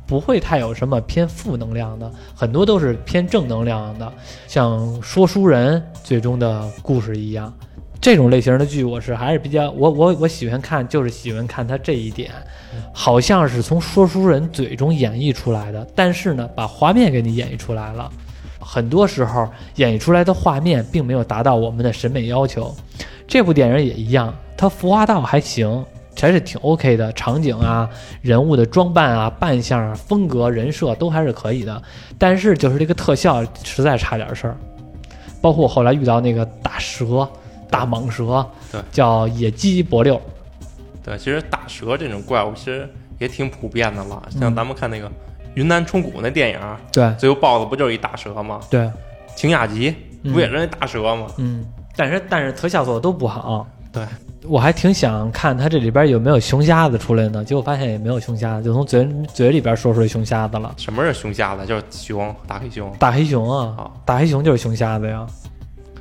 [0.08, 4.12] 不会太有什么偏负能量的，很多都是偏正能量的，
[4.46, 7.54] 像说书人最终的故事一样，
[8.02, 12.32] 这种类型的剧我是还是比较我我我喜欢看，就是喜欢看它这一点，
[12.92, 18.12] 好像是从说书人嘴中演绎出来的，但是呢，把画面给你演绎出来了，
[18.60, 22.76] 很多时候演绎出来的画面并没有达到我们的审美要求，
[23.28, 25.86] 这部电影也一样，它服化道还行。
[26.20, 27.90] 还是挺 OK 的，场景啊、
[28.22, 31.82] 人物的装扮啊、扮相啊、风格、人设都还是可以的，
[32.20, 34.58] 但是就是这个特效实在差点事儿，
[35.42, 37.28] 包括我后来遇到那个大蛇、
[37.72, 40.22] 大蟒蛇，对，叫野鸡伯六，
[41.04, 45.10] 对，其实大蛇这种怪物其实也挺普遍的了，嗯像咱们看那个
[45.56, 46.60] 云南虫谷那电影，
[46.92, 48.60] 对最后 BOSS 不就是一大蛇吗？
[48.70, 48.88] 对，
[49.36, 51.28] 晴雅集嗯不也是那大蛇吗？
[51.38, 51.66] 嗯，
[51.96, 54.06] 但是但是特效做的都不好，对，
[54.44, 60.74] 我还挺想看它这里边有没有熊瞎子出来呢，结果发现也没有熊瞎子，就从嘴嘴里边说出来熊瞎子了。
[60.78, 61.66] 什么是熊瞎子？
[61.66, 62.94] 就是熊，大黑熊。
[63.00, 65.26] 大黑熊啊啊，大黑熊就是熊瞎子呀。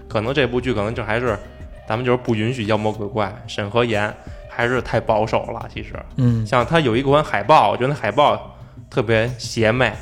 [0.09, 1.39] 可能这部剧可能就还是
[1.91, 4.15] 咱们就是不允许妖魔鬼怪，审核严，
[4.49, 5.69] 还是太保守了。
[5.75, 8.55] 其实，嗯像他有一款海报，我觉得那海报
[8.89, 9.93] 特别邪魅，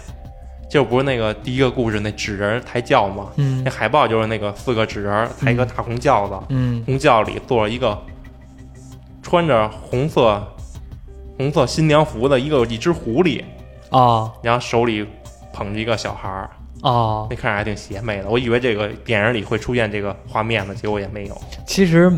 [0.68, 3.28] 就不是那个第一个故事那纸人抬轿嘛？
[3.36, 7.98] 嗯那海报就是那个四个纸人抬一个大红轿子，嗯红轿里坐着一个
[9.22, 10.46] 穿着红色
[11.38, 13.42] 红色新娘服的一个一只狐狸，
[13.88, 15.06] 哦然后手里
[15.54, 16.50] 捧着一个小孩儿，
[16.82, 18.28] 哦，那看着还挺邪魅的。
[18.28, 21.36] 我以为这个电影里会出现这个画面呢，结果也没有。
[21.66, 22.12] 其实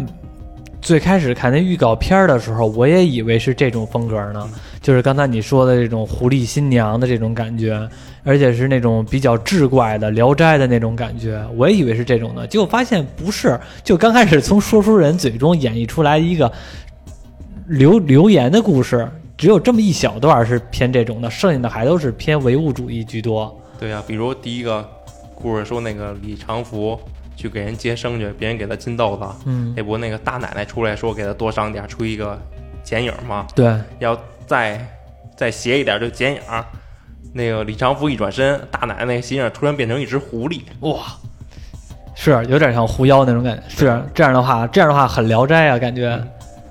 [0.80, 4.48] 最开始看那预告片的时候，我也以为是这种风格呢，
[4.82, 7.88] 就是刚才你说的这种狐狸新娘的这种感觉，
[8.22, 16.50] 而且是那种比较志怪的《聊斋》的那种感觉，我也以为是这种的，结果发现不是，就刚开始从说书人嘴中演绎出来一个
[17.66, 19.08] 留留言的故事。
[19.38, 23.58] 只有这么一小段是偏这种的，剩下的还都是偏唯物主义居多。
[23.80, 24.86] 对呀、比如第一个
[25.34, 27.00] 故事说那个李长福
[27.34, 32.38] 去给人接生去，别人给他金豆子，嗯，那不那个大奶奶出来说给他多赏点儿，出一个
[32.82, 33.46] 剪影吗？
[33.54, 34.14] 对，要
[34.46, 34.86] 再
[35.34, 36.62] 再斜一点，就剪影儿。
[37.32, 40.98] 那个李长福一转身，大奶奶那个形影突然变成一只狐狸，哇，
[42.14, 43.62] 是有点像狐妖那种感觉。
[43.70, 46.22] 是这样的话，这样的话很聊斋啊，感觉。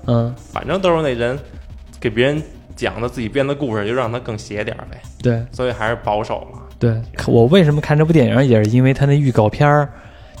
[0.06, 1.36] 嗯，反正都是那人
[1.98, 2.40] 给别人
[2.76, 5.02] 讲的自己编的故事，就让他更邪点呗。
[5.20, 6.60] 对所以还是保守了。
[6.80, 9.88] 对，我为什么看这部电影，也是因为它那预告片儿，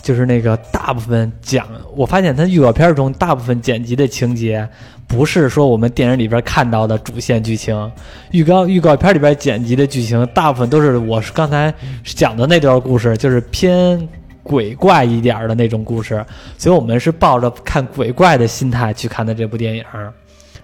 [0.02, 1.64] 就是那个大部分讲，
[1.94, 4.68] 我发现它预告片中大部分剪辑的情节，
[5.06, 7.92] 不是说我们电影里边看到的主线剧情，
[8.32, 11.72] 预告预告片里边剪辑的剧情，大部分都是我是刚才
[12.02, 14.08] 讲的那段故事，就是偏。
[14.42, 16.24] 鬼怪一点的那种故事，
[16.56, 19.84] 所以我们是抱着看鬼怪的心态去看的这部电影，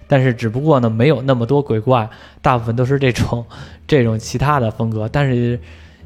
[0.07, 2.09] 但是只不过呢，没有那么多鬼怪，
[2.41, 3.45] 大部分都是这种
[3.85, 5.59] 这种其他的风格，但是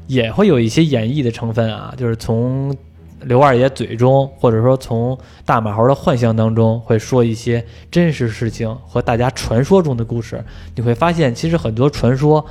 [0.06, 2.76] 也会有一些演绎的成分啊，就是从
[3.22, 10.44] 刘二爷嘴中，或者说从大马猴的幻象当中，会说一些真实事情和大家传说中的故事。
[10.74, 12.44] 你会发现，其实很多传说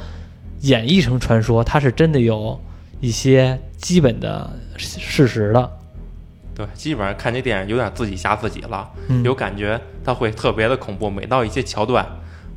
[0.61, 2.57] 演绎成传说，它是真的有
[3.01, 5.71] 一些基本的事实的。
[6.53, 11.09] 对，基本上看这电影有点自己吓自己了，嗯有感觉它会特别的恐怖。
[11.09, 12.05] 每到一些桥段，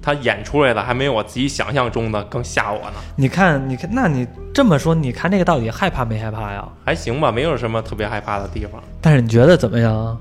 [0.02, 2.96] 它演出来的还没有我自己想象中的更吓我呢。
[3.16, 6.66] 你看，你看，那你这么说，你看这个到底害怕没害怕呀？
[6.84, 10.18] 还行吧，没有什么特别害怕的地方，但是你觉得怎么样啊？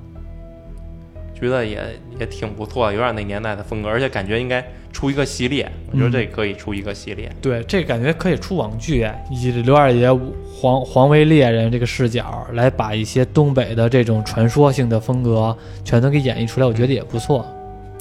[1.44, 1.80] 觉得也
[2.20, 7.30] 也挺不错，有点那年代的风格，而且感觉应该出一个系列，我觉得这可以出一个系列。
[7.42, 10.12] 对，这感觉可以出网剧，以刘二爷
[10.56, 17.46] 黄黄威猎人这个视角来把一些东北的这种传说性的风格全都给演绎出来，我觉得也不错，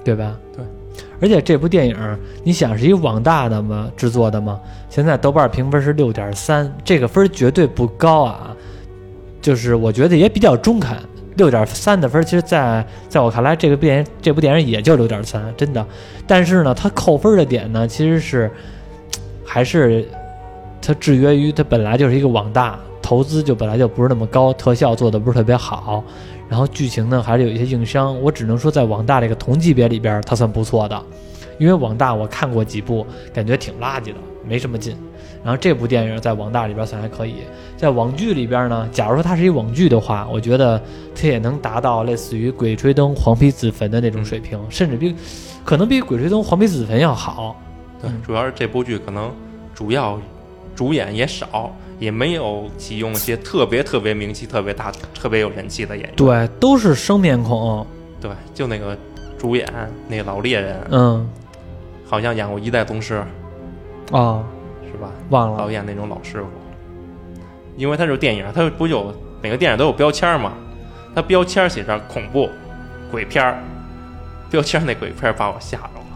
[0.04, 0.38] 对吧？
[0.56, 0.64] 对。
[1.20, 1.96] 而且这部电影，
[2.42, 8.54] 你想是一个网大的吗制作的吗，现在豆瓣评分是六点三，这个分儿绝对不高啊，
[9.40, 10.98] 就是我觉得也比较中肯，
[11.36, 15.84] 六点三的分，其实在在我看来，这个电影这部电影也就六点三，真的。
[16.26, 18.50] 但是呢，它扣分的点呢，其实是
[19.44, 20.06] 还是
[20.80, 26.04] 它制约于它本来就是一个网大，投资就本来就不是那么高，特效做的不是特别好，
[26.48, 28.20] 然后剧情呢还是有一些硬伤。
[28.20, 31.02] 我只能说，在网大这个同级别里边，它算不错的。
[31.58, 34.14] 因为网大我看过几部，感觉挺垃圾的，
[34.46, 34.96] 没什么劲。
[35.44, 37.36] 然后这部电影在网大里边算还可以，
[37.76, 40.80] 在网剧里边呢，假如说它是一网剧的话，我觉得
[41.14, 45.14] 它也能达到类似于《鬼吹灯》《黄皮子坟》的那种水平，甚至比
[45.64, 47.56] 可能比《鬼吹灯》《黄皮子坟》要好。
[48.00, 49.32] 对嗯，主要是这部剧可能
[49.74, 50.18] 主要
[50.74, 56.14] 主演也少，也没有启用一些特别特别名气特别大、特别有人气的演员。
[56.16, 57.86] 对，都是生面孔。
[58.20, 58.96] 对，就那个
[59.36, 59.68] 主演
[60.08, 61.28] 那个老猎人，嗯，
[62.04, 63.24] 好像演过《一代宗师》，
[64.16, 64.61] 哦，是
[65.02, 65.10] 吧？
[65.28, 65.58] 忘了。
[65.58, 66.46] 导演那种老师傅。
[67.76, 70.52] 因为他是电影，他不有每个电影都有标签儿嘛？
[71.14, 72.48] 它标签写着恐怖、
[73.10, 73.58] 鬼片儿，
[74.50, 76.06] 标签那鬼片儿把我吓着了。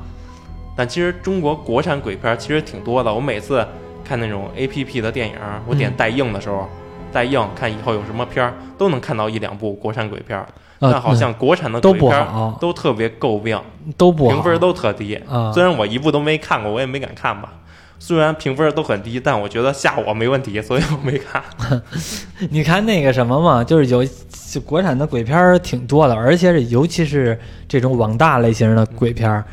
[0.76, 3.66] 但其实中国国产鬼片儿其实挺多的，我每次
[4.04, 5.34] 看那种 A P P 的电影，
[5.66, 6.68] 我点嗯待映的时候，
[7.12, 10.44] 待映看以后有什么片儿，都能看到一两部国产鬼片
[10.78, 12.26] 但好像国产的鬼片
[12.60, 13.58] 都特别诟病，
[13.96, 15.14] 都不，评分都特低。
[15.26, 15.50] 啊。
[15.52, 17.52] 虽然我一部都没看过，我也没敢看吧。
[17.98, 21.42] 虽然评分都很低，但我觉得吓我没问题， 所以我没看。
[22.50, 29.44] 你看那个什么嘛，就是有就国产的鬼片儿挺多的，而且是尤其是这种网大类型的鬼片儿，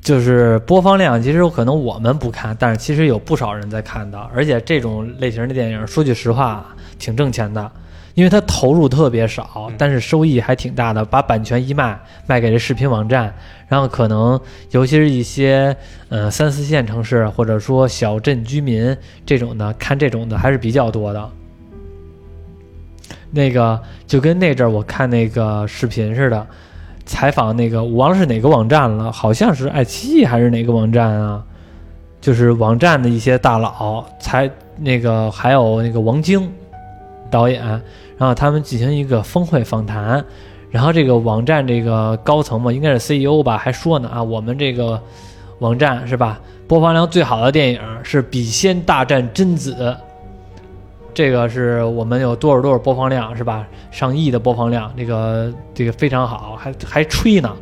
[0.00, 4.18] 就是播放量其实可能我们不看，但是其实有不少人在看的。
[4.34, 6.66] 而且这种类型的电影，说句实话，
[6.98, 7.70] 挺挣钱的，
[8.14, 11.04] 因为它投入特别少嗯，但是收益还挺大的。
[11.04, 13.34] 把版权一卖，卖给这视频网站，
[13.68, 14.40] 然后可能
[14.70, 15.76] 尤其是一些
[16.08, 18.96] 呃三四线城市或者说小镇居民
[19.26, 21.30] 这种的，看这种的还是比较多的。
[23.30, 26.46] 那个就跟那阵儿我看那个视频似的，
[27.04, 31.44] 采访那个我忘了是哪个网站了，好像是爱奇艺还是哪个网站啊？
[32.20, 34.48] 就是网站的一些大佬，才
[34.78, 36.48] 那个还有那个王晶
[37.34, 37.60] 导演，
[38.16, 40.24] 然后他们进行一个峰会访谈，
[40.70, 45.00] 然后这个网站这个高层嘛，应该是 CEO 吧，还说呢啊，我们这个
[45.58, 49.74] 网站是吧，播放量最好的电影是《笔仙大战贞子》。
[51.12, 53.66] 这个是我们有多少多少播放量是吧？
[53.90, 57.52] 上亿的播放量，这个这个非常好，还还吹呢。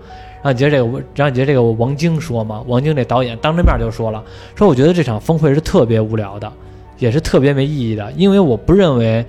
[0.42, 2.64] 然后你觉得这个，然后你觉得这个王晶说嘛？
[2.66, 4.22] 王晶这导演当着面就说了，
[4.54, 6.50] 说我觉得这场峰会是特别无聊的，
[6.98, 9.24] 也是特别没意义的，因为我不认为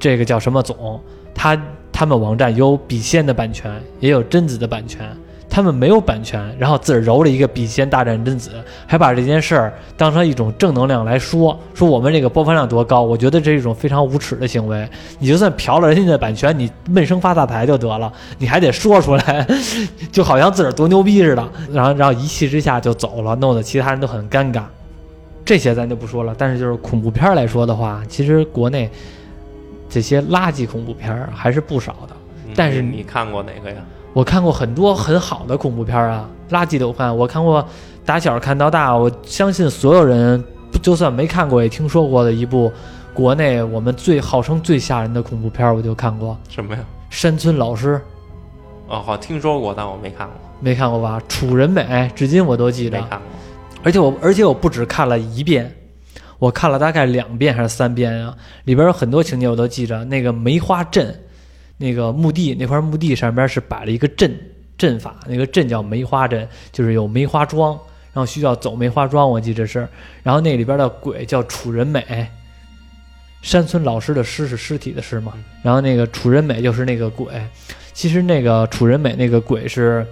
[0.00, 1.00] 这个叫什么总，
[1.32, 1.56] 他
[1.92, 3.70] 他们网站有笔仙的版权，
[4.00, 5.08] 也有贞子的版权。
[5.52, 8.52] 他们没有版权，然后自个儿揉了一个笔仙大战贞子，
[8.86, 14.88] 还把这件事儿当成一种正能量来说，说我们这个播放量多高，我觉得这是一种非常无耻的行为。
[15.18, 19.44] 你就算嫖了人家的版权，你闷声发大财就得了，你还得说出来，
[20.12, 21.48] 就好像自个儿多牛逼似的。
[21.72, 24.62] 然后，然后一气之下就走了，弄得其他人都很尴尬。
[25.44, 28.88] 这些咱就不说了，但是就是恐怖片来说的话，其实国内
[29.90, 32.16] 这些垃圾恐怖片儿还是不少的。
[32.54, 33.76] 但是你你看过哪个呀？
[34.12, 37.64] 我看过很多很好的恐怖片啊，垃圾的我看，我看过
[38.04, 40.42] 打小看到大，我相信所有人
[40.82, 42.72] 就算没看过也听说过的一部
[43.14, 46.80] 国内我们最号称最吓人的恐怖片，我就看过什么呀？
[47.08, 47.96] 《山村老师》，
[48.88, 51.22] 哦，好听说过，但我没看过，没看过吧？
[51.28, 53.28] 楚人美，至今我都记得，没看过。
[53.84, 55.72] 而且我而且我不止看了一遍，
[56.40, 60.02] 我看了大概两遍还是三遍啊，里边有很多情节我都记着。
[60.06, 61.14] 那个梅花镇，
[61.76, 64.34] 那个墓地那块墓地上边是摆了一个阵
[64.76, 67.78] 阵法，那个阵叫梅花阵，就是有梅花桩，
[68.12, 69.86] 然后需要走梅花桩，我记着是。
[70.22, 72.26] 然后那里边的鬼叫楚人美，
[73.42, 77.28] 山村老师的尸是尸体的尸嘛，然后那个楚人美就是那个鬼。
[77.92, 80.06] 其实那个楚人美那个鬼是，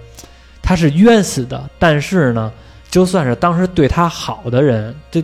[0.62, 2.53] 他是冤死的，但是呢。
[2.91, 5.22] 就算是当时对他好的人，这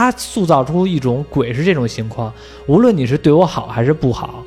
[0.00, 2.32] 他塑造出一种鬼是这种情况。
[2.66, 4.42] 无论你是对我好还是不好，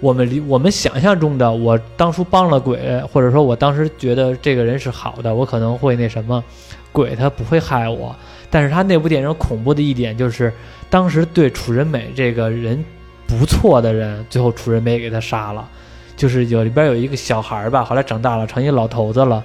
[0.00, 6.44] 我们理我们想象中的，我当初帮了鬼，或者说我当时觉得这个人是好的，我可能会那什么，
[6.92, 8.14] 鬼他不会害我。
[8.48, 10.52] 但是他那部电影恐怖的一点就是，
[10.88, 12.84] 当时对楚人美这个人
[13.26, 15.68] 不错的人，最后楚人美给他杀了。
[16.16, 19.42] 就是有里边有一个小孩吧，后来长大了成一老头子了，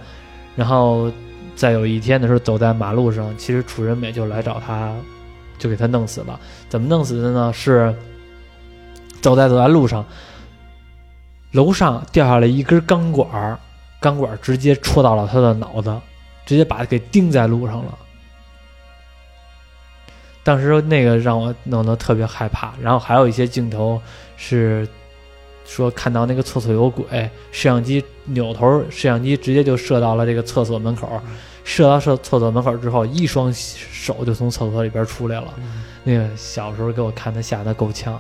[0.56, 1.12] 然后。
[1.56, 4.93] 在有一天的时候，走在马路上，其实楚人美就来找他，
[5.58, 6.39] 就给他弄死了。
[6.70, 7.52] 怎么弄死的呢？
[7.54, 7.93] 是
[9.22, 10.06] 走在走在路上，
[11.52, 13.60] 楼上掉下来一根钢管，
[13.99, 15.95] 钢管直接戳到了他的脑子，
[16.45, 17.97] 直接把他给钉在路上了。
[20.43, 22.74] 当时那个让我弄得特别害怕。
[22.82, 24.02] 然后还有一些镜头
[24.38, 24.88] 是
[25.66, 27.05] 说看到那个厕所有鬼，
[27.51, 31.22] 摄像机扭头，摄像机直接就射到了这个厕所门口，
[31.64, 35.47] 射到厕厕所门口之后，一双手就从厕所里边出来了。
[36.03, 38.20] 那个小时候给我看的吓得够呛。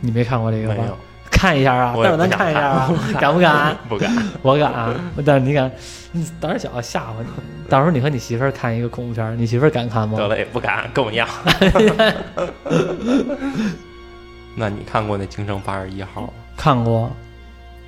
[0.00, 0.74] 你没看过这个吧？
[0.78, 0.96] 没有，
[1.30, 3.76] 看一下啊，待会儿咱看一下啊， 敢不敢？
[3.88, 4.10] 不敢。
[4.42, 5.70] 我敢啊，但是你敢，
[6.12, 7.26] 你胆儿小吓唬你。
[7.68, 10.18] 到时候你和你媳妇儿看一个恐怖片，你媳妇儿敢看吗？
[10.18, 11.28] 得嘞，不敢，跟我一样。
[14.54, 16.32] 那你看过那《京城八十一号》吗？
[16.56, 17.10] 看过，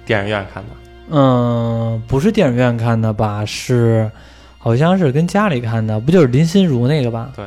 [0.07, 0.71] 电影院看的？
[1.11, 3.45] 嗯，不是电影院看的吧？
[3.45, 4.11] 是，
[4.59, 7.31] 好像是跟家里看的，不就是林心如那个吧？
[7.37, 7.45] 对，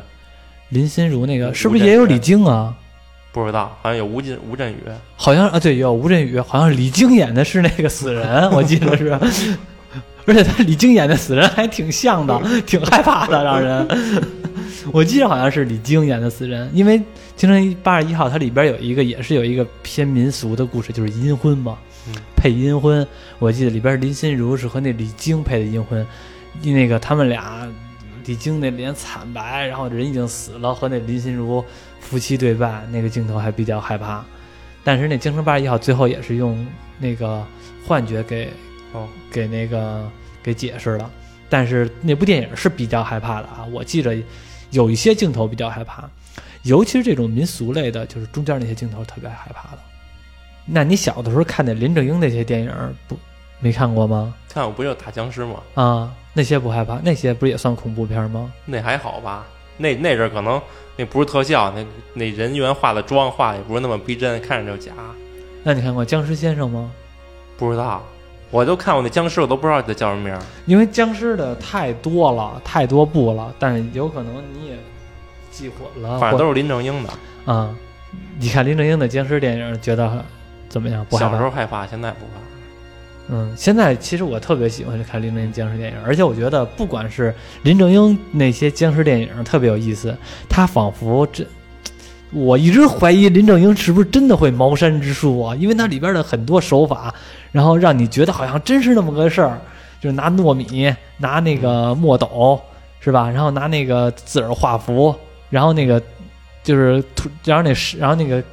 [0.70, 2.76] 林心如那个是不是也有李菁啊？
[3.32, 4.78] 不知道，好像有吴镇吴镇宇。
[5.16, 9.18] 好像啊，对，有吴镇宇，好像李菁演的是那个死人， 我记得是。
[10.28, 13.88] 而且他李菁演的死人还挺像的，挺害怕的，让人。
[14.92, 17.00] 我记得好像是李菁演的死人，因为
[17.36, 21.78] 《京城八十一号》它里边有一个也是有一个偏民俗的故事，就是阴婚嘛，
[22.08, 23.06] 嗯配阴婚。
[23.40, 26.06] 我记得里边林心如是和那李菁配的阴婚，
[26.62, 27.68] 那个他们俩，
[28.26, 31.64] 李菁那脸惨白，然后人已经死了，和那林心如
[32.00, 34.24] 夫妻对拜，那个镜头还比较害怕。
[34.84, 36.66] 但是那《京城八十一号》最后也是用
[37.00, 37.46] 那个
[37.86, 38.50] 幻觉给
[38.94, 40.10] 哦，给那个
[40.42, 41.12] 给解释了。
[41.50, 44.16] 但是那部电影是比较害怕的啊，我记着
[44.72, 46.10] 有一些镜头比较害怕，
[46.64, 49.80] 尤其是这种民俗类的，就是中间那些镜头特别害怕的。
[50.66, 53.18] 那你小的时候看的林正英那些电影不
[53.60, 54.34] 没看过吗？
[54.50, 55.62] 看我不就打僵尸吗？
[55.76, 58.52] 啊，那些不害怕，那些不是也算恐怖片吗？
[58.66, 59.46] 那还好吧？
[59.78, 60.62] 那那阵儿可能
[60.96, 64.92] 那不是特效，那那人员化的妆化也不是那么逼真，看着就假。
[65.64, 66.92] 那你看过《僵尸先生》吗？
[67.58, 68.04] 不知道，
[68.50, 70.40] 我都看过那僵尸，我都不知道他叫什么名儿。
[70.66, 74.78] 因为僵尸的太多了，太多部了，但是有可能你也
[75.52, 76.14] 记混了。
[76.14, 77.10] 或反正都是林正英的。
[77.46, 77.76] 啊、
[78.40, 80.26] 你看林正英的僵尸电影，觉得
[80.70, 81.06] 怎么样？
[81.10, 81.44] 不小时？
[81.44, 82.42] 候害怕，现在不怕。
[83.30, 90.16] 嗯，现在其实我特别喜欢看林正英僵尸电影，而且我觉得不管是林正英那些僵尸电影特别有意思，
[90.48, 91.46] 他仿佛这，
[92.32, 95.56] 我一直怀疑林正英是不是真的会茅山之术啊？
[95.56, 97.14] 因为那里边的很多手法，
[97.52, 99.60] 然后让你觉得好像真是那么个事儿，
[100.02, 102.60] 就是拿糯米，拿那个墨斗，
[103.00, 103.30] 是吧？
[103.30, 105.16] 然后拿那个字儿画符，
[105.50, 106.02] 然后那个
[106.64, 108.44] 就是涂，然后那，然后那个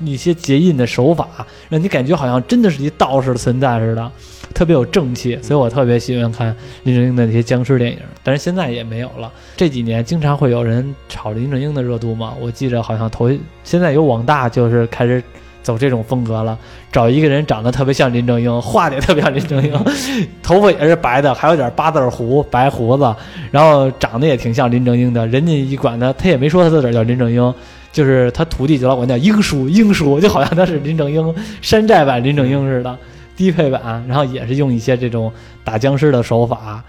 [0.00, 1.28] 一些结印的手法，
[1.68, 4.12] 让你感觉好像真的是一道士的存在似的，
[4.52, 5.38] 特别有正气。
[5.42, 9.32] 所以我特别喜欢看林正英的那些僵尸电影，但是现在也没有了。
[9.56, 13.30] 这几年经常会有人炒林正英的热度嘛，我记着好像头
[13.62, 15.22] 现在有网大就是开始。
[15.64, 16.58] 走这种风格了，
[16.92, 19.72] 找一个人长得特别像林正英，画的也特别像林正英，
[20.44, 23.16] 头发也是白的，还有点八字胡、白胡子，
[23.50, 25.26] 然后长得也挺像林正英的。
[25.28, 27.54] 人家一管他，他也没说他自个儿叫林正英，
[27.94, 31.32] 就是他徒弟就老管他叫英叔，英叔就好像他是林正英
[31.62, 32.98] 山寨版林正英似的，
[33.36, 35.32] 低配版，然后也是用一些这种
[35.62, 36.82] 打僵尸的手法。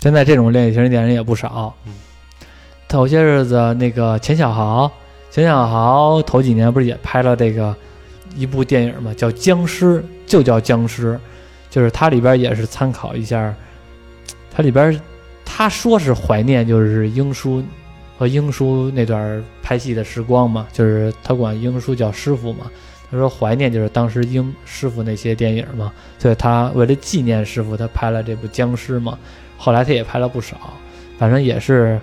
[0.00, 1.92] 现在这种类型电影也不少嗯。
[2.88, 4.90] 头些日子那个钱小豪，
[5.30, 7.76] 钱小豪头几年不是也拍了这个
[8.34, 11.12] 一部电影嘛，叫《僵尸》，就叫《僵尸》，
[11.68, 13.54] 就是它里边也是参考一下，
[14.50, 14.98] 它里边
[15.44, 17.62] 他说是怀念就是英叔
[18.18, 22.70] 和英叔那段拍戏的时光嘛，就是他管英叔叫师傅嘛。
[23.10, 29.18] 他说怀念就是当时英师傅那些电影嘛，所以他为了纪念师傅，他拍了这部《僵尸》嘛。
[29.56, 30.56] 后来他也拍了不少，
[31.18, 31.98] 反正也是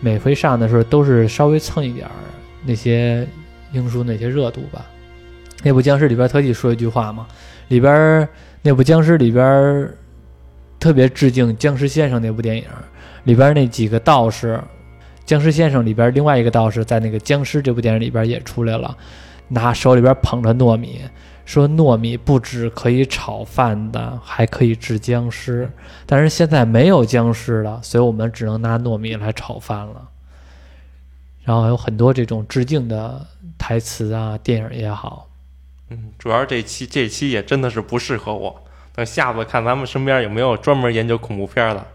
[0.00, 2.08] 每回上的时候都是稍微蹭一点
[2.64, 3.26] 那些
[3.72, 4.86] 英叔那些热度吧。
[5.62, 7.26] 那部《僵尸》里边特地说一句话嘛，
[7.68, 8.26] 里边
[8.62, 9.90] 那部《僵尸》里边
[10.78, 12.64] 特别致敬《僵尸先生》那部电影，
[13.24, 14.54] 里边那几个道士，
[15.30, 18.98] 《僵尸先生》里边另外一个道士在那个《僵尸》这部电影里边也出来了，
[19.46, 21.02] 拿手里边捧着糯米，
[21.44, 25.70] 说糯米不止可以炒饭的，还可以治僵尸。
[26.04, 30.08] 但是现在没有僵尸了，所以我们只能拿糯米来炒饭了。
[31.44, 33.24] 然后还有很多这种致敬的
[33.56, 35.28] 台词啊，电影也好，
[35.90, 38.64] 嗯，主要这期这期也真的是不适合我。
[38.92, 41.86] 等下次看咱们身边有没有专门研究恐怖片的，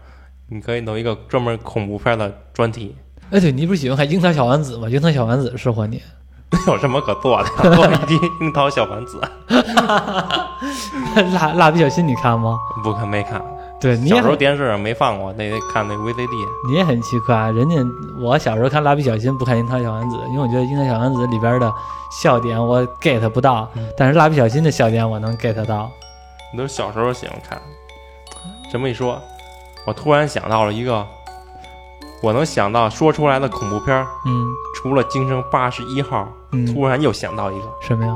[0.48, 2.96] 你可以弄一个专门恐怖片的专题。
[3.30, 4.86] 哎，对你不是喜欢看《樱桃小丸子》吗？
[4.90, 6.00] 《樱桃小丸子》适合你。
[6.68, 7.74] 有什么可做的？
[7.74, 9.20] 做一滴樱桃小丸子，
[11.34, 12.56] 蜡蜡笔小新你看吗？
[12.84, 13.42] 不看没看。
[13.80, 16.48] 对，你小时候电视上没放过，那得看那 VCD。
[16.68, 17.76] 你也很奇怪，人家
[18.20, 21.72] 我小时候看蜡笔小新不看樱桃小丸子，因为我觉得樱桃小丸子里边的
[22.22, 25.90] 笑点我 get 不到，嗯但是蜡笔小新的笑点我能 get 到。
[26.52, 27.60] 你都小时候喜欢看。
[28.72, 29.20] 这么一说，
[29.84, 31.04] 我突然想到了一个，
[32.26, 38.12] 我能想到说出来的恐怖片儿，嗯除了《京城八十一号》，嗯，突然又想到一个《什么呀？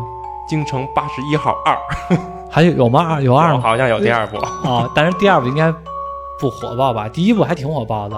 [0.49, 1.79] 京城八十一号二，
[2.51, 3.07] 还有有吗？
[3.09, 3.61] 二有二吗？
[3.63, 4.37] 好像有第二部。
[4.69, 5.73] 啊，但是第二部应该
[6.41, 7.09] 不火爆吧？
[7.09, 8.17] 第一部还挺火爆的。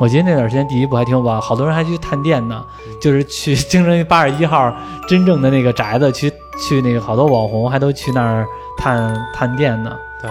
[0.00, 2.64] 我记得那段时间第一部还挺火爆，好多人还去探店呢，
[3.00, 4.72] 就是去京城八十一号
[5.08, 8.46] 真正的那个宅子去去那个好多网红还都去那儿
[8.78, 9.96] 探探店呢。
[10.22, 10.30] 对，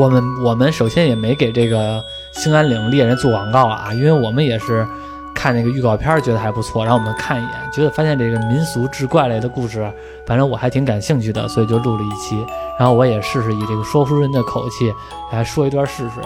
[0.00, 2.02] 我们我们首先也没给这个
[2.32, 4.86] 兴安岭猎人做广告啊，因为我们也是
[5.34, 9.90] 看那个预告片儿觉得还不错，然后我们看一眼，觉得发现这个民俗志怪类的故事，
[10.26, 12.44] 反正我还挺感兴趣的，所以就录了一期。
[12.78, 14.92] 然后我也试试以这个说书人的口气
[15.32, 16.20] 来说一段试试，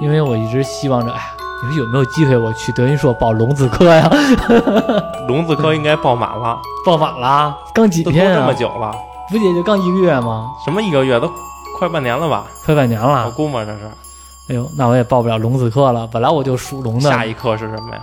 [0.00, 1.24] 因为我一直希望着，哎呀，
[1.62, 4.10] 你说有没有机会我去德云社报龙字科呀？
[5.28, 8.54] 龙字科应该报满了，报满了，刚几天啊这么？
[8.54, 8.92] 久了，
[9.30, 10.50] 不也就刚一个月吗？
[10.64, 11.30] 什么一个月都
[11.78, 12.44] 快半年了吧？
[12.64, 13.30] 快半年了我。
[13.32, 13.90] 估摸这是。
[14.50, 16.06] 哎呦，那我也报不了龙子科了。
[16.06, 17.10] 本来我就属龙的。
[17.10, 18.02] 下一课是什么呀？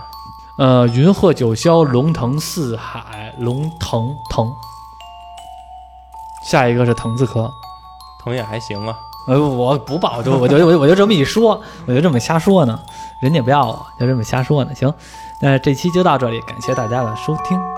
[0.58, 4.50] 呃，云鹤九霄，龙腾四海，龙腾腾。
[6.44, 7.50] 下一个是藤字科。
[8.24, 8.96] 藤也还行啊。
[9.28, 12.78] 呃，我不报，我就我就我就我就这么一说， 我就这么瞎说呢，
[13.20, 14.74] 人家不要我，就这么瞎说呢。
[14.74, 14.92] 行，
[15.40, 17.75] 那这期就到这里，感谢大家的收听。